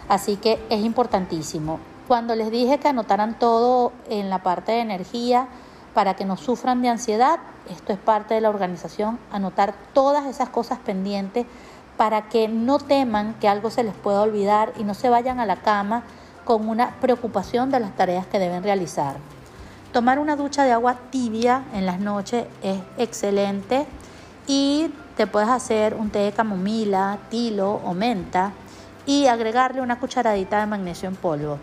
Así 0.08 0.36
que 0.36 0.64
es 0.70 0.84
importantísimo. 0.84 1.80
Cuando 2.06 2.36
les 2.36 2.50
dije 2.52 2.78
que 2.78 2.88
anotaran 2.88 3.36
todo 3.38 3.92
en 4.08 4.30
la 4.30 4.42
parte 4.42 4.72
de 4.72 4.80
energía 4.80 5.48
para 5.92 6.14
que 6.14 6.24
no 6.24 6.36
sufran 6.36 6.82
de 6.82 6.88
ansiedad, 6.88 7.40
esto 7.70 7.92
es 7.92 7.98
parte 7.98 8.34
de 8.34 8.40
la 8.40 8.50
organización, 8.50 9.18
anotar 9.32 9.74
todas 9.92 10.26
esas 10.26 10.48
cosas 10.48 10.78
pendientes 10.78 11.46
para 11.96 12.28
que 12.28 12.48
no 12.48 12.78
teman 12.78 13.34
que 13.34 13.48
algo 13.48 13.70
se 13.70 13.82
les 13.82 13.94
pueda 13.94 14.22
olvidar 14.22 14.72
y 14.78 14.84
no 14.84 14.94
se 14.94 15.08
vayan 15.08 15.40
a 15.40 15.46
la 15.46 15.56
cama 15.56 16.04
con 16.44 16.68
una 16.68 16.92
preocupación 17.00 17.70
de 17.70 17.80
las 17.80 17.94
tareas 17.96 18.26
que 18.26 18.38
deben 18.38 18.62
realizar. 18.62 19.16
Tomar 19.92 20.18
una 20.18 20.36
ducha 20.36 20.64
de 20.64 20.72
agua 20.72 20.96
tibia 21.10 21.64
en 21.72 21.86
las 21.86 21.98
noches 21.98 22.46
es 22.62 22.78
excelente 22.98 23.86
y 24.46 24.90
te 25.16 25.26
puedes 25.26 25.48
hacer 25.48 25.94
un 25.94 26.10
té 26.10 26.20
de 26.20 26.32
camomila, 26.32 27.18
tilo 27.30 27.80
o 27.84 27.94
menta 27.94 28.52
y 29.04 29.26
agregarle 29.26 29.80
una 29.80 29.98
cucharadita 29.98 30.60
de 30.60 30.66
magnesio 30.66 31.08
en 31.08 31.16
polvo. 31.16 31.58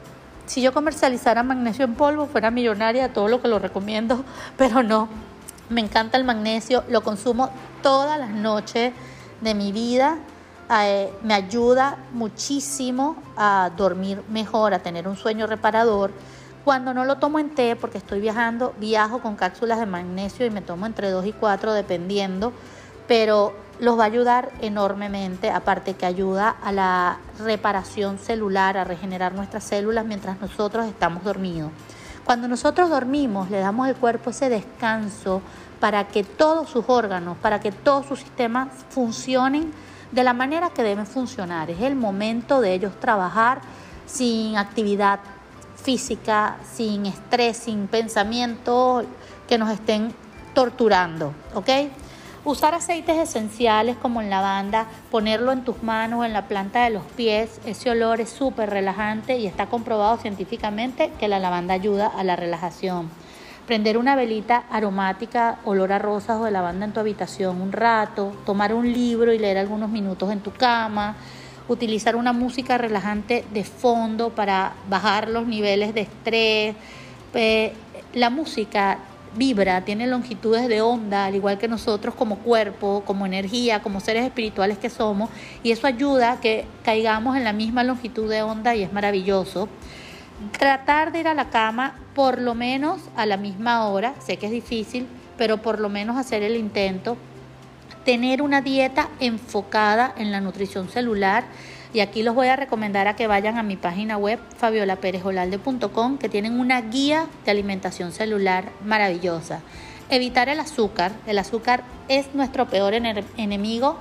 Si 0.46 0.62
yo 0.62 0.74
comercializara 0.74 1.44
magnesio 1.44 1.86
en 1.86 1.96
polvo 1.96 2.28
fuera 2.28 2.52
millonaria, 2.52 3.14
todo 3.14 3.28
lo 3.28 3.42
que 3.42 3.48
lo 3.48 3.60
recomiendo, 3.60 4.24
pero 4.58 4.84
no, 4.84 5.08
me 5.70 5.82
encanta 5.82 6.18
el 6.18 6.24
magnesio, 6.24 6.84
lo 6.90 7.02
consumo 7.02 7.50
todas 7.82 8.20
las 8.20 8.30
noches 8.30 8.94
de 9.42 9.54
mi 9.54 9.72
vida. 9.72 10.18
Eh, 10.72 11.14
me 11.24 11.34
ayuda 11.34 11.98
muchísimo 12.12 13.16
a 13.38 13.72
dormir 13.76 14.24
mejor, 14.30 14.74
a 14.74 14.80
tener 14.80 15.08
un 15.08 15.16
sueño 15.16 15.48
reparador. 15.48 16.12
Cuando 16.64 16.94
no 16.94 17.06
lo 17.06 17.18
tomo 17.18 17.38
en 17.38 17.54
té, 17.54 17.76
porque 17.76 18.00
estoy 18.00 18.20
viajando, 18.20 18.74
viajo 18.80 19.20
con 19.20 19.36
cápsulas 19.36 19.80
de 19.80 19.86
magnesio 19.86 20.46
y 20.46 20.50
me 20.50 20.62
tomo 20.62 20.88
entre 20.88 21.12
2 21.12 21.26
y 21.28 21.34
4 21.34 21.74
dependiendo, 21.74 22.54
pero 23.08 23.54
los 23.80 24.00
va 24.00 24.04
a 24.04 24.08
ayudar 24.08 24.52
enormemente, 24.62 25.52
aparte 25.52 25.94
que 25.94 26.06
ayuda 26.06 26.50
a 26.50 26.72
la 26.72 27.18
reparación 27.40 28.18
celular, 28.18 28.78
a 28.78 28.84
regenerar 28.84 29.34
nuestras 29.34 29.64
células 29.64 30.06
mientras 30.06 30.40
nosotros 30.40 30.88
estamos 30.88 31.24
dormidos. 31.24 31.72
Cuando 32.26 32.48
nosotros 32.48 32.90
dormimos, 32.90 33.52
le 33.52 33.60
damos 33.60 33.88
al 33.88 33.96
cuerpo 33.96 34.32
ese 34.32 34.50
descanso 34.50 35.42
para 35.80 36.08
que 36.08 36.24
todos 36.24 36.70
sus 36.70 36.86
órganos, 36.88 37.38
para 37.38 37.60
que 37.60 37.72
todos 37.72 38.08
sus 38.08 38.20
sistemas 38.20 38.70
funcionen 38.90 39.72
de 40.12 40.24
la 40.24 40.34
manera 40.34 40.72
que 40.72 40.82
deben 40.82 41.06
funcionar. 41.06 41.70
Es 41.70 41.82
el 41.82 41.96
momento 41.96 42.62
de 42.62 42.74
ellos 42.74 43.00
trabajar 43.00 43.62
sin 44.08 44.58
actividad 44.58 45.20
física, 45.76 46.58
sin 46.74 47.06
estrés, 47.06 47.58
sin 47.58 47.88
pensamientos 47.88 49.06
que 49.48 49.60
nos 49.60 49.70
estén 49.70 50.12
torturando, 50.56 51.32
¿ok? 51.54 51.70
Usar 52.46 52.76
aceites 52.76 53.18
esenciales 53.18 53.98
como 53.98 54.22
en 54.22 54.30
lavanda, 54.30 54.86
ponerlo 55.10 55.52
en 55.52 55.64
tus 55.64 55.82
manos 55.82 56.20
o 56.20 56.26
en 56.26 56.32
la 56.32 56.48
planta 56.48 56.84
de 56.84 56.92
los 56.92 57.02
pies, 57.02 57.60
ese 57.66 57.90
olor 57.90 58.22
es 58.22 58.30
súper 58.30 58.70
relajante 58.70 59.40
y 59.40 59.48
está 59.48 59.66
comprobado 59.66 60.18
científicamente 60.18 61.12
que 61.20 61.28
la 61.28 61.40
lavanda 61.40 61.74
ayuda 61.74 62.06
a 62.06 62.24
la 62.24 62.36
relajación. 62.36 63.10
Prender 63.66 63.98
una 63.98 64.16
velita 64.16 64.66
aromática, 64.70 65.58
olor 65.66 65.92
a 65.92 65.98
rosas 65.98 66.40
o 66.40 66.44
de 66.44 66.52
lavanda 66.52 66.86
en 66.86 66.94
tu 66.94 67.00
habitación 67.00 67.60
un 67.64 67.72
rato, 67.72 68.32
tomar 68.46 68.76
un 68.76 68.94
libro 68.94 69.34
y 69.34 69.40
leer 69.40 69.58
algunos 69.58 69.90
minutos 69.90 70.32
en 70.32 70.42
tu 70.42 70.52
cama, 70.52 71.16
utilizar 71.68 72.16
una 72.16 72.32
música 72.32 72.78
relajante 72.78 73.44
de 73.56 73.64
fondo 73.64 74.30
para 74.30 74.74
bajar 74.88 75.30
los 75.30 75.48
niveles 75.48 75.96
de 75.96 76.02
estrés. 76.02 76.76
Eh, 77.34 77.74
la 78.14 78.30
música 78.30 79.00
vibra, 79.36 79.82
tiene 79.82 80.08
longitudes 80.08 80.68
de 80.68 80.82
onda, 80.82 81.26
al 81.26 81.36
igual 81.36 81.58
que 81.58 81.68
nosotros 81.68 82.16
como 82.16 82.40
cuerpo, 82.40 83.04
como 83.06 83.26
energía, 83.26 83.82
como 83.82 84.00
seres 84.00 84.26
espirituales 84.26 84.78
que 84.78 84.90
somos, 84.90 85.30
y 85.64 85.72
eso 85.72 85.88
ayuda 85.88 86.34
a 86.34 86.40
que 86.40 86.66
caigamos 86.84 87.38
en 87.38 87.44
la 87.44 87.54
misma 87.54 87.84
longitud 87.84 88.30
de 88.30 88.42
onda 88.42 88.76
y 88.76 88.84
es 88.84 88.94
maravilloso. 88.94 89.70
Tratar 90.58 91.12
de 91.12 91.22
ir 91.22 91.28
a 91.28 91.34
la 91.34 91.50
cama 91.50 91.96
por 92.14 92.42
lo 92.42 92.56
menos 92.56 93.02
a 93.16 93.26
la 93.26 93.38
misma 93.38 93.88
hora, 93.88 94.16
sé 94.20 94.38
que 94.38 94.48
es 94.48 94.52
difícil, 94.52 95.08
pero 95.38 95.58
por 95.62 95.80
lo 95.80 95.90
menos 95.90 96.18
hacer 96.18 96.44
el 96.44 96.56
intento. 96.56 97.18
Tener 98.04 98.42
una 98.42 98.62
dieta 98.62 99.10
enfocada 99.20 100.14
en 100.18 100.32
la 100.32 100.42
nutrición 100.42 100.90
celular 100.90 101.46
y 101.96 102.02
aquí 102.02 102.24
los 102.24 102.36
voy 102.36 102.50
a 102.50 102.58
recomendar 102.58 103.08
a 103.08 103.16
que 103.16 103.26
vayan 103.26 103.58
a 103.58 103.64
mi 103.64 103.78
página 103.78 104.18
web 104.18 104.38
fabiolaperejolalde.com 104.58 106.18
que 106.18 106.28
tienen 106.28 106.60
una 106.60 106.82
guía 106.82 107.28
de 107.46 107.52
alimentación 107.52 108.12
celular 108.12 108.66
maravillosa. 108.84 109.62
Evitar 110.10 110.50
el 110.50 110.60
azúcar. 110.60 111.14
El 111.26 111.40
azúcar 111.40 111.84
es 112.10 112.36
nuestro 112.36 112.68
peor 112.68 112.94
enemigo 112.94 113.98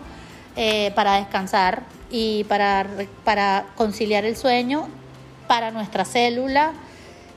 eh, 0.56 0.90
para 0.96 1.18
descansar 1.18 1.84
y 2.10 2.42
para, 2.44 3.66
conciliar 3.76 4.24
el 4.24 4.36
sueño 4.36 4.88
para 5.46 5.70
nuestra 5.70 6.04
célula 6.04 6.72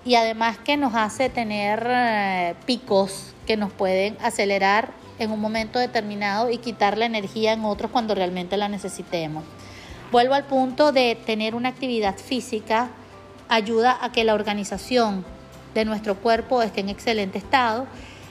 y 0.05 0.15
además 0.15 0.57
que 0.57 0.75
nos 0.75 0.95
hace 0.95 1.29
tener 1.29 1.85
eh, 1.87 2.55
picos 2.65 3.35
que 3.45 3.57
nos 3.57 3.71
pueden 3.71 4.17
acelerar 4.23 4.89
en 5.19 5.29
un 5.29 5.39
momento 5.39 5.77
determinado 5.77 6.49
y 6.49 6.57
quitar 6.57 6.97
la 6.97 7.05
energía 7.05 7.53
en 7.53 7.63
otros 7.63 7.91
cuando 7.91 8.15
realmente 8.15 8.57
la 8.57 8.69
necesitemos. 8.69 9.43
Vuelvo 10.09 10.35
al 10.35 10.45
punto 10.45 10.93
de 10.93 11.17
tener 11.25 11.53
una 11.53 11.67
actividad 11.69 12.15
física 12.15 12.89
ayuda 13.49 13.97
a 14.01 14.13
que 14.13 14.23
la 14.23 14.35
organización 14.35 15.25
de 15.73 15.83
nuestro 15.83 16.15
cuerpo 16.15 16.61
esté 16.61 16.79
en 16.79 16.87
excelente 16.87 17.37
estado 17.37 17.87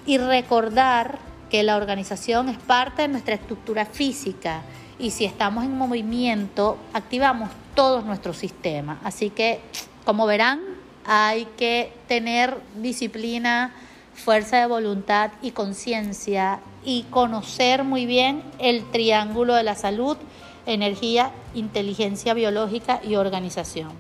y 0.07 0.17
recordar 0.17 1.19
que 1.51 1.63
la 1.63 1.77
organización 1.77 2.49
es 2.49 2.57
parte 2.57 3.03
de 3.03 3.09
nuestra 3.09 3.35
estructura 3.35 3.85
física 3.85 4.63
y 4.99 5.11
si 5.11 5.27
estamos 5.27 5.65
en 5.65 5.77
movimiento 5.77 6.79
activamos 6.95 7.51
todos 7.75 8.07
nuestros 8.07 8.39
sistemas. 8.39 8.99
Así 9.05 9.29
que, 9.29 9.61
como 10.07 10.25
verán, 10.25 10.61
hay 11.05 11.47
que 11.59 11.93
tener 12.09 12.57
disciplina, 12.77 13.75
fuerza 14.15 14.57
de 14.57 14.67
voluntad 14.67 15.31
y 15.43 15.51
conciencia 15.51 16.61
y 16.87 17.03
conocer 17.11 17.85
muy 17.85 18.07
bien 18.07 18.43
el 18.59 18.91
triángulo 18.91 19.55
de 19.55 19.63
la 19.63 19.75
salud 19.75 20.17
energía, 20.67 21.31
inteligencia 21.55 22.35
biológica 22.35 23.01
y 23.03 23.17
organización. 23.17 23.91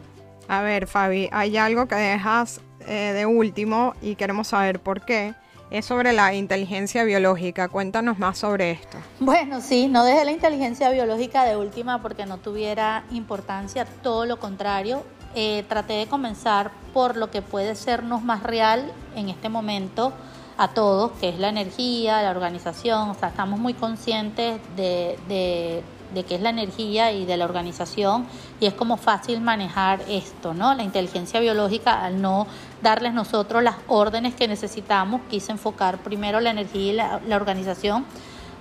A 0.48 0.62
ver, 0.62 0.86
Fabi, 0.86 1.28
hay 1.32 1.56
algo 1.56 1.86
que 1.86 1.94
dejas 1.96 2.60
eh, 2.80 3.12
de 3.14 3.26
último 3.26 3.94
y 4.02 4.14
queremos 4.14 4.48
saber 4.48 4.80
por 4.80 5.04
qué. 5.04 5.34
Es 5.68 5.86
sobre 5.86 6.12
la 6.12 6.32
inteligencia 6.32 7.02
biológica. 7.02 7.68
Cuéntanos 7.68 8.20
más 8.20 8.38
sobre 8.38 8.70
esto. 8.70 8.98
Bueno, 9.18 9.60
sí, 9.60 9.88
no 9.88 10.04
dejé 10.04 10.24
la 10.24 10.30
inteligencia 10.30 10.90
biológica 10.90 11.44
de 11.44 11.56
última 11.56 12.00
porque 12.00 12.24
no 12.24 12.38
tuviera 12.38 13.02
importancia, 13.10 13.84
todo 14.02 14.26
lo 14.26 14.38
contrario. 14.38 15.02
Eh, 15.34 15.64
traté 15.68 15.94
de 15.94 16.06
comenzar 16.06 16.70
por 16.94 17.16
lo 17.16 17.32
que 17.32 17.42
puede 17.42 17.74
sernos 17.74 18.22
más 18.22 18.44
real 18.44 18.92
en 19.16 19.28
este 19.28 19.48
momento 19.48 20.12
a 20.56 20.68
todos, 20.68 21.10
que 21.20 21.30
es 21.30 21.38
la 21.40 21.48
energía, 21.48 22.22
la 22.22 22.30
organización. 22.30 23.10
O 23.10 23.14
sea, 23.14 23.30
estamos 23.30 23.58
muy 23.58 23.74
conscientes 23.74 24.60
de 24.76 25.18
de 25.28 25.82
qué 26.14 26.36
es 26.36 26.40
la 26.40 26.50
energía 26.50 27.12
y 27.12 27.26
de 27.26 27.36
la 27.36 27.44
organización 27.44 28.26
y 28.60 28.66
es 28.66 28.74
como 28.74 28.96
fácil 28.96 29.40
manejar 29.40 30.00
esto, 30.08 30.54
¿no? 30.54 30.74
La 30.74 30.82
inteligencia 30.82 31.40
biológica 31.40 32.04
al 32.04 32.20
no 32.20 32.46
darles 32.82 33.14
nosotros 33.14 33.62
las 33.62 33.76
órdenes 33.88 34.34
que 34.34 34.48
necesitamos, 34.48 35.20
quise 35.30 35.52
enfocar 35.52 35.98
primero 35.98 36.40
la 36.40 36.50
energía 36.50 36.92
y 36.92 36.94
la, 36.94 37.20
la 37.26 37.36
organización 37.36 38.04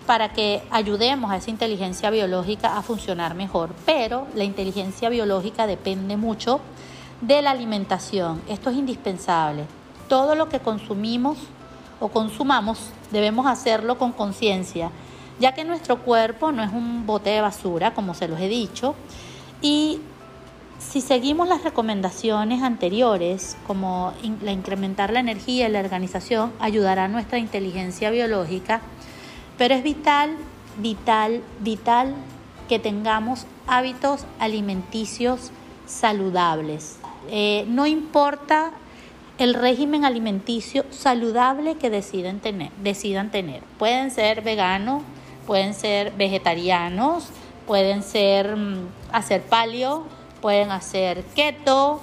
para 0.05 0.33
que 0.33 0.63
ayudemos 0.69 1.31
a 1.31 1.37
esa 1.37 1.49
inteligencia 1.49 2.09
biológica 2.09 2.77
a 2.77 2.81
funcionar 2.81 3.35
mejor. 3.35 3.71
Pero 3.85 4.27
la 4.35 4.43
inteligencia 4.43 5.09
biológica 5.09 5.67
depende 5.67 6.17
mucho 6.17 6.59
de 7.21 7.41
la 7.41 7.51
alimentación. 7.51 8.41
Esto 8.47 8.69
es 8.69 8.77
indispensable. 8.77 9.65
Todo 10.07 10.35
lo 10.35 10.49
que 10.49 10.59
consumimos 10.59 11.37
o 11.99 12.09
consumamos 12.09 12.91
debemos 13.11 13.47
hacerlo 13.47 13.97
con 13.97 14.11
conciencia 14.11 14.91
ya 15.39 15.53
que 15.53 15.63
nuestro 15.63 16.01
cuerpo 16.01 16.51
no 16.51 16.63
es 16.63 16.71
un 16.71 17.05
bote 17.05 17.29
de 17.29 17.41
basura, 17.41 17.93
como 17.93 18.13
se 18.13 18.27
los 18.27 18.39
he 18.39 18.47
dicho, 18.47 18.95
y 19.61 19.99
si 20.79 21.01
seguimos 21.01 21.47
las 21.47 21.63
recomendaciones 21.63 22.61
anteriores, 22.61 23.57
como 23.65 24.13
la 24.41 24.51
incrementar 24.51 25.11
la 25.11 25.19
energía 25.19 25.67
y 25.67 25.71
la 25.71 25.79
organización, 25.79 26.51
ayudará 26.59 27.05
a 27.05 27.07
nuestra 27.07 27.39
inteligencia 27.39 28.11
biológica, 28.11 28.81
pero 29.57 29.73
es 29.73 29.83
vital, 29.83 30.35
vital, 30.77 31.41
vital 31.61 32.13
que 32.67 32.79
tengamos 32.79 33.45
hábitos 33.67 34.25
alimenticios 34.39 35.51
saludables. 35.85 36.97
Eh, 37.29 37.65
no 37.67 37.87
importa 37.87 38.71
el 39.37 39.53
régimen 39.53 40.05
alimenticio 40.05 40.85
saludable 40.91 41.75
que 41.75 41.89
deciden 41.89 42.39
tener, 42.39 42.71
decidan 42.83 43.31
tener. 43.31 43.63
Pueden 43.77 44.11
ser 44.11 44.41
veganos, 44.41 45.03
pueden 45.45 45.73
ser 45.73 46.11
vegetarianos, 46.11 47.29
pueden 47.67 47.99
mm, 47.99 48.87
hacer 49.11 49.41
paleo, 49.43 50.03
pueden 50.41 50.71
hacer 50.71 51.23
keto, 51.35 52.01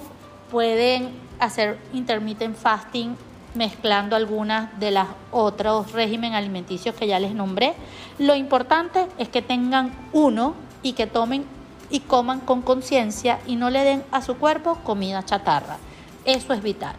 pueden 0.51 1.11
hacer 1.39 1.77
intermittent 1.93 2.55
fasting 2.55 3.15
mezclando 3.55 4.15
algunas 4.15 4.79
de 4.79 4.91
los 4.91 5.07
otros 5.31 5.91
regímenes 5.91 6.37
alimenticios 6.37 6.95
que 6.95 7.07
ya 7.07 7.19
les 7.19 7.33
nombré. 7.33 7.73
Lo 8.17 8.35
importante 8.35 9.07
es 9.17 9.29
que 9.29 9.41
tengan 9.41 9.93
uno 10.11 10.55
y 10.81 10.93
que 10.93 11.07
tomen 11.07 11.45
y 11.89 11.99
coman 11.99 12.39
con 12.39 12.61
conciencia 12.61 13.39
y 13.45 13.55
no 13.55 13.69
le 13.69 13.83
den 13.83 14.03
a 14.11 14.21
su 14.21 14.37
cuerpo 14.37 14.79
comida 14.83 15.23
chatarra. 15.23 15.77
Eso 16.25 16.53
es 16.53 16.63
vital. 16.63 16.95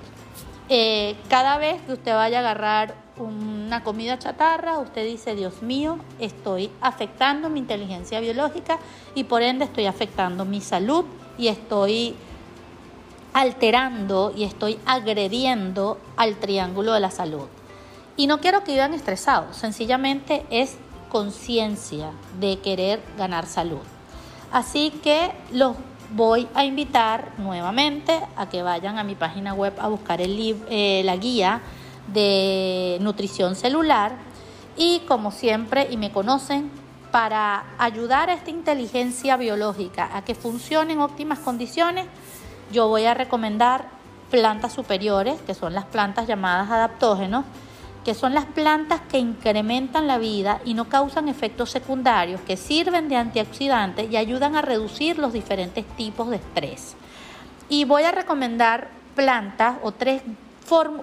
Eh, 0.68 1.16
cada 1.28 1.58
vez 1.58 1.82
que 1.82 1.94
usted 1.94 2.14
vaya 2.14 2.38
a 2.38 2.40
agarrar 2.40 2.94
una 3.16 3.84
comida 3.84 4.18
chatarra, 4.18 4.78
usted 4.78 5.04
dice, 5.04 5.34
Dios 5.34 5.62
mío, 5.62 5.98
estoy 6.18 6.70
afectando 6.80 7.48
mi 7.48 7.60
inteligencia 7.60 8.20
biológica 8.20 8.78
y 9.14 9.24
por 9.24 9.42
ende 9.42 9.64
estoy 9.64 9.86
afectando 9.86 10.44
mi 10.44 10.60
salud 10.60 11.04
y 11.38 11.48
estoy 11.48 12.16
alterando 13.32 14.32
y 14.34 14.44
estoy 14.44 14.78
agrediendo 14.86 15.98
al 16.16 16.36
triángulo 16.36 16.92
de 16.92 17.00
la 17.00 17.10
salud. 17.10 17.46
Y 18.16 18.26
no 18.26 18.40
quiero 18.40 18.64
que 18.64 18.72
vivan 18.72 18.94
estresados, 18.94 19.56
sencillamente 19.56 20.44
es 20.50 20.76
conciencia 21.08 22.10
de 22.40 22.58
querer 22.58 23.00
ganar 23.16 23.46
salud. 23.46 23.82
Así 24.52 24.90
que 24.90 25.32
los 25.52 25.76
voy 26.10 26.48
a 26.54 26.64
invitar 26.64 27.32
nuevamente 27.38 28.20
a 28.36 28.48
que 28.48 28.62
vayan 28.62 28.98
a 28.98 29.04
mi 29.04 29.14
página 29.14 29.54
web 29.54 29.74
a 29.78 29.88
buscar 29.88 30.20
el 30.20 30.38
eh, 30.68 31.02
la 31.04 31.16
guía 31.16 31.60
de 32.08 32.98
nutrición 33.00 33.56
celular 33.56 34.16
y 34.76 35.00
como 35.00 35.30
siempre 35.30 35.88
y 35.90 35.96
me 35.96 36.12
conocen 36.12 36.70
para 37.10 37.64
ayudar 37.78 38.28
a 38.28 38.34
esta 38.34 38.50
inteligencia 38.50 39.36
biológica 39.36 40.10
a 40.16 40.24
que 40.24 40.34
funcione 40.34 40.94
en 40.94 41.00
óptimas 41.00 41.38
condiciones, 41.38 42.06
yo 42.72 42.88
voy 42.88 43.04
a 43.04 43.14
recomendar 43.14 43.88
plantas 44.30 44.72
superiores, 44.72 45.40
que 45.42 45.54
son 45.54 45.74
las 45.74 45.84
plantas 45.84 46.26
llamadas 46.26 46.70
adaptógenos, 46.70 47.44
que 48.04 48.14
son 48.14 48.34
las 48.34 48.44
plantas 48.44 49.00
que 49.08 49.18
incrementan 49.18 50.06
la 50.06 50.18
vida 50.18 50.60
y 50.64 50.74
no 50.74 50.88
causan 50.88 51.28
efectos 51.28 51.70
secundarios, 51.70 52.40
que 52.40 52.56
sirven 52.56 53.08
de 53.08 53.16
antioxidantes 53.16 54.10
y 54.10 54.16
ayudan 54.16 54.56
a 54.56 54.62
reducir 54.62 55.18
los 55.18 55.32
diferentes 55.32 55.86
tipos 55.96 56.30
de 56.30 56.36
estrés. 56.36 56.96
Y 57.68 57.84
voy 57.84 58.02
a 58.02 58.12
recomendar 58.12 58.88
plantas 59.14 59.76
o 59.82 59.92
tres 59.92 60.22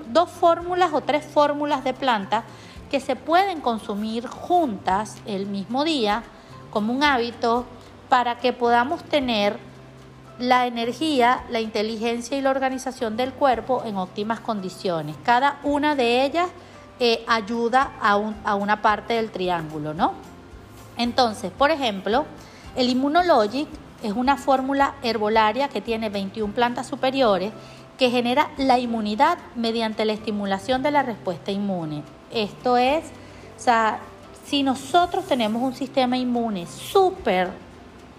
dos 0.08 0.30
fórmulas 0.30 0.91
o 0.93 1.02
tres 1.02 1.26
fórmulas 1.26 1.84
de 1.84 1.93
plantas 1.93 2.43
que 2.89 3.00
se 3.00 3.15
pueden 3.15 3.62
consumir 3.62 4.28
juntas 4.28 5.17
el 5.26 5.45
mismo 5.45 5.84
día 5.84 6.24
como 6.71 6.93
un 6.93 7.04
hábito 7.04 7.65
para 8.10 8.38
que 8.39 8.52
podamos 8.52 9.04
tener 9.04 9.58
la 10.39 10.65
energía, 10.65 11.43
la 11.50 11.62
inteligencia 11.62 12.38
y 12.38 12.41
la 12.41 12.50
organización 12.50 13.15
del 13.15 13.32
cuerpo 13.32 13.84
en 13.86 13.95
óptimas 13.95 14.39
condiciones. 14.39 15.15
Cada 15.24 15.60
una 15.63 15.95
de 15.95 16.26
ellas 16.26 16.50
eh, 17.00 17.24
ayuda 17.28 17.93
a, 18.02 18.56
una 18.56 18.82
parte 18.82 19.13
del 19.13 19.32
triángulo, 19.32 19.93
¿no? 19.93 20.13
Entonces, 20.97 21.52
por 21.52 21.71
ejemplo, 21.71 22.26
el 22.76 22.89
Immunologic 22.89 23.67
es 24.04 24.13
una 24.13 24.36
fórmula 24.36 24.95
herbolaria 25.04 25.69
que 25.69 25.82
tiene 25.82 26.10
21 26.10 26.54
plantas 26.54 26.88
superiores 26.88 27.54
que 28.02 28.10
genera 28.10 28.50
la 28.58 28.80
inmunidad 28.80 29.38
mediante 29.56 30.06
la 30.06 30.14
estimulación 30.14 30.82
de 30.82 30.90
la 30.90 31.04
respuesta 31.04 31.52
inmune. 31.52 32.02
Esto 32.34 32.76
es, 32.76 33.04
o 33.56 33.60
sea, 33.60 34.00
si 34.44 34.64
nosotros 34.64 35.28
tenemos 35.28 35.62
un 35.62 35.76
sistema 35.76 36.18
inmune 36.18 36.66
súper 36.66 37.52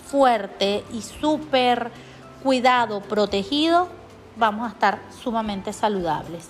fuerte 0.06 0.84
y 0.92 1.02
súper 1.02 1.90
cuidado, 2.44 3.00
protegido, 3.00 3.88
vamos 4.36 4.68
a 4.68 4.72
estar 4.72 5.00
sumamente 5.20 5.72
saludables. 5.72 6.46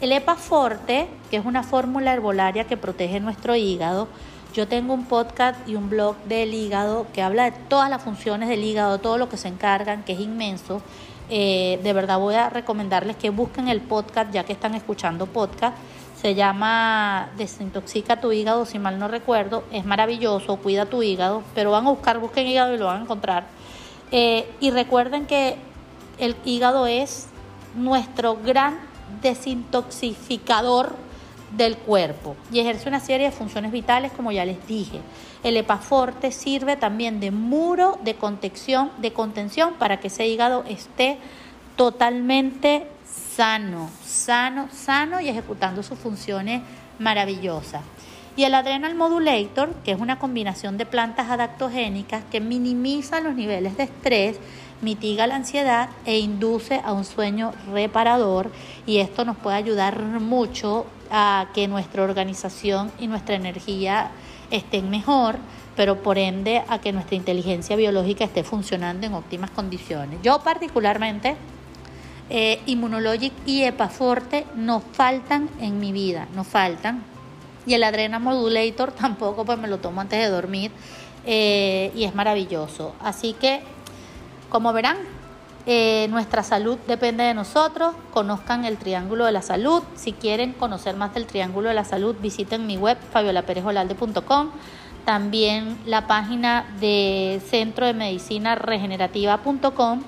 El 0.00 0.10
EPA-Forte, 0.10 1.06
que 1.30 1.36
es 1.36 1.46
una 1.46 1.62
fórmula 1.62 2.14
herbolaria 2.14 2.64
que 2.64 2.76
protege 2.76 3.20
nuestro 3.20 3.54
hígado, 3.54 4.08
yo 4.54 4.66
tengo 4.66 4.92
un 4.92 5.04
podcast 5.04 5.56
y 5.68 5.76
un 5.76 5.88
blog 5.88 6.16
del 6.24 6.52
hígado 6.52 7.06
que 7.12 7.22
habla 7.22 7.44
de 7.44 7.52
todas 7.68 7.88
las 7.88 8.02
funciones 8.02 8.48
del 8.48 8.64
hígado, 8.64 8.98
todo 8.98 9.18
lo 9.18 9.28
que 9.28 9.36
se 9.36 9.46
encargan, 9.46 10.02
que 10.02 10.14
es 10.14 10.20
inmenso. 10.20 10.82
Eh, 11.28 11.80
de 11.82 11.92
verdad 11.92 12.18
voy 12.18 12.34
a 12.34 12.48
recomendarles 12.50 13.16
que 13.16 13.30
busquen 13.30 13.68
el 13.68 13.80
podcast 13.80 14.32
ya 14.32 14.44
que 14.44 14.52
están 14.52 14.74
escuchando 14.74 15.26
podcast. 15.26 15.76
Se 16.20 16.34
llama 16.34 17.30
Desintoxica 17.36 18.20
tu 18.20 18.32
hígado, 18.32 18.64
si 18.64 18.78
mal 18.78 18.98
no 18.98 19.08
recuerdo. 19.08 19.64
Es 19.70 19.84
maravilloso, 19.84 20.56
cuida 20.56 20.86
tu 20.86 21.02
hígado, 21.02 21.42
pero 21.54 21.70
van 21.70 21.86
a 21.86 21.90
buscar, 21.90 22.18
busquen 22.18 22.46
hígado 22.46 22.74
y 22.74 22.78
lo 22.78 22.86
van 22.86 23.00
a 23.00 23.02
encontrar. 23.02 23.46
Eh, 24.10 24.50
y 24.60 24.70
recuerden 24.70 25.26
que 25.26 25.56
el 26.18 26.36
hígado 26.44 26.86
es 26.86 27.28
nuestro 27.74 28.36
gran 28.36 28.78
desintoxificador 29.20 31.05
del 31.52 31.76
cuerpo 31.76 32.36
y 32.50 32.60
ejerce 32.60 32.88
una 32.88 33.00
serie 33.00 33.26
de 33.26 33.32
funciones 33.32 33.72
vitales 33.72 34.12
como 34.12 34.32
ya 34.32 34.44
les 34.44 34.66
dije. 34.66 35.00
El 35.42 35.56
epaforte 35.56 36.32
sirve 36.32 36.76
también 36.76 37.20
de 37.20 37.30
muro 37.30 37.98
de 38.02 38.14
contención, 38.14 38.90
de 38.98 39.12
contención 39.12 39.74
para 39.74 40.00
que 40.00 40.08
ese 40.08 40.26
hígado 40.26 40.64
esté 40.68 41.18
totalmente 41.76 42.86
sano, 43.04 43.90
sano, 44.04 44.68
sano 44.72 45.20
y 45.20 45.28
ejecutando 45.28 45.82
sus 45.82 45.98
funciones 45.98 46.62
maravillosas. 46.98 47.82
Y 48.36 48.44
el 48.44 48.54
Adrenal 48.54 48.94
Modulator, 48.94 49.74
que 49.82 49.92
es 49.92 50.00
una 50.00 50.18
combinación 50.18 50.76
de 50.76 50.84
plantas 50.84 51.30
adaptogénicas 51.30 52.22
que 52.30 52.40
minimiza 52.40 53.20
los 53.20 53.34
niveles 53.34 53.78
de 53.78 53.84
estrés, 53.84 54.38
mitiga 54.82 55.26
la 55.26 55.36
ansiedad 55.36 55.88
e 56.04 56.18
induce 56.18 56.80
a 56.84 56.92
un 56.92 57.04
sueño 57.04 57.52
reparador 57.72 58.50
y 58.84 58.98
esto 58.98 59.24
nos 59.24 59.38
puede 59.38 59.56
ayudar 59.56 59.98
mucho 60.00 60.84
a 61.10 61.48
que 61.54 61.68
nuestra 61.68 62.02
organización 62.02 62.92
y 62.98 63.06
nuestra 63.06 63.34
energía 63.34 64.10
estén 64.50 64.90
mejor, 64.90 65.36
pero 65.76 66.02
por 66.02 66.18
ende 66.18 66.62
a 66.68 66.80
que 66.80 66.92
nuestra 66.92 67.16
inteligencia 67.16 67.76
biológica 67.76 68.24
esté 68.24 68.44
funcionando 68.44 69.06
en 69.06 69.14
óptimas 69.14 69.50
condiciones. 69.50 70.18
Yo 70.22 70.40
particularmente, 70.40 71.36
eh, 72.30 72.60
Immunologic 72.66 73.32
y 73.44 73.62
Epaforte 73.62 74.46
nos 74.54 74.82
faltan 74.92 75.48
en 75.60 75.78
mi 75.78 75.92
vida, 75.92 76.28
nos 76.34 76.46
faltan. 76.46 77.02
Y 77.66 77.74
el 77.74 77.84
Adrena 77.84 78.18
Modulator 78.18 78.92
tampoco, 79.00 79.44
pues 79.44 79.58
me 79.58 79.68
lo 79.68 79.78
tomo 79.78 80.00
antes 80.00 80.18
de 80.18 80.28
dormir 80.28 80.70
eh, 81.24 81.92
y 81.94 82.04
es 82.04 82.14
maravilloso. 82.14 82.94
Así 83.00 83.34
que, 83.34 83.60
como 84.48 84.72
verán, 84.72 84.96
eh, 85.68 86.06
nuestra 86.10 86.44
salud 86.44 86.78
depende 86.86 87.24
de 87.24 87.34
nosotros. 87.34 87.94
Conozcan 88.12 88.64
el 88.64 88.76
Triángulo 88.76 89.24
de 89.24 89.32
la 89.32 89.42
Salud. 89.42 89.82
Si 89.96 90.12
quieren 90.12 90.52
conocer 90.52 90.96
más 90.96 91.12
del 91.12 91.26
Triángulo 91.26 91.68
de 91.68 91.74
la 91.74 91.84
Salud, 91.84 92.14
visiten 92.20 92.66
mi 92.66 92.76
web 92.76 92.96
fabiolaperejolalde.com. 93.12 94.50
También 95.04 95.76
la 95.84 96.06
página 96.06 96.66
de 96.80 97.42
Centro 97.48 97.84
de 97.84 97.94
Medicina 97.94 98.54
Regenerativa.com. 98.54 100.02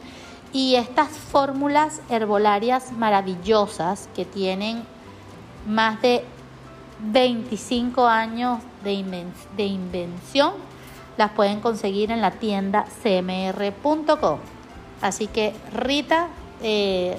Y 0.52 0.76
estas 0.76 1.08
fórmulas 1.08 2.02
herbolarias 2.08 2.92
maravillosas 2.92 4.08
que 4.14 4.24
tienen 4.24 4.84
más 5.66 6.00
de 6.00 6.24
25 7.00 8.06
años 8.06 8.60
de, 8.84 9.04
de 9.56 9.64
invención 9.64 10.52
las 11.16 11.32
pueden 11.32 11.60
conseguir 11.60 12.12
en 12.12 12.20
la 12.20 12.30
tienda 12.30 12.86
cmr.com. 13.02 14.38
Así 15.00 15.26
que 15.26 15.54
Rita, 15.72 16.28
eh, 16.62 17.18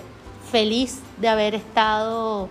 feliz 0.52 1.00
de 1.18 1.30
haber 1.30 1.56
estado 1.56 2.50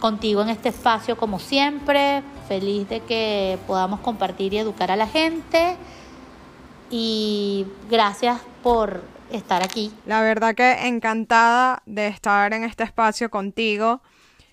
contigo 0.00 0.42
en 0.42 0.48
este 0.48 0.68
espacio 0.68 1.16
como 1.16 1.38
siempre, 1.38 2.22
feliz 2.48 2.88
de 2.88 3.00
que 3.00 3.58
podamos 3.66 4.00
compartir 4.00 4.52
y 4.52 4.58
educar 4.58 4.90
a 4.90 4.96
la 4.96 5.06
gente 5.06 5.76
y 6.90 7.66
gracias 7.88 8.40
por 8.62 9.02
estar 9.30 9.62
aquí. 9.62 9.92
La 10.04 10.20
verdad 10.20 10.54
que 10.54 10.86
encantada 10.86 11.82
de 11.86 12.08
estar 12.08 12.52
en 12.52 12.64
este 12.64 12.84
espacio 12.84 13.30
contigo. 13.30 14.02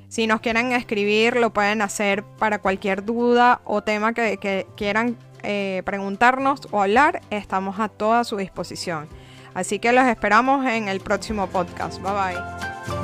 Si 0.07 0.25
nos 0.25 0.39
quieren 0.39 0.71
escribir, 0.71 1.35
lo 1.35 1.51
pueden 1.51 1.81
hacer 1.81 2.23
para 2.23 2.59
cualquier 2.61 3.03
duda 3.03 3.61
o 3.65 3.83
tema 3.83 4.13
que, 4.13 4.65
quieran 4.75 5.17
eh, 5.43 5.83
preguntarnos 5.85 6.61
o 6.71 6.81
hablar. 6.81 7.21
Estamos 7.29 7.79
a 7.79 7.89
toda 7.89 8.23
su 8.23 8.37
disposición. 8.37 9.09
Así 9.53 9.79
que 9.79 9.91
los 9.91 10.05
esperamos 10.05 10.65
en 10.65 10.87
el 10.87 10.99
próximo 10.99 11.47
podcast. 11.47 12.01
Bye 12.01 12.11
bye. 12.11 12.98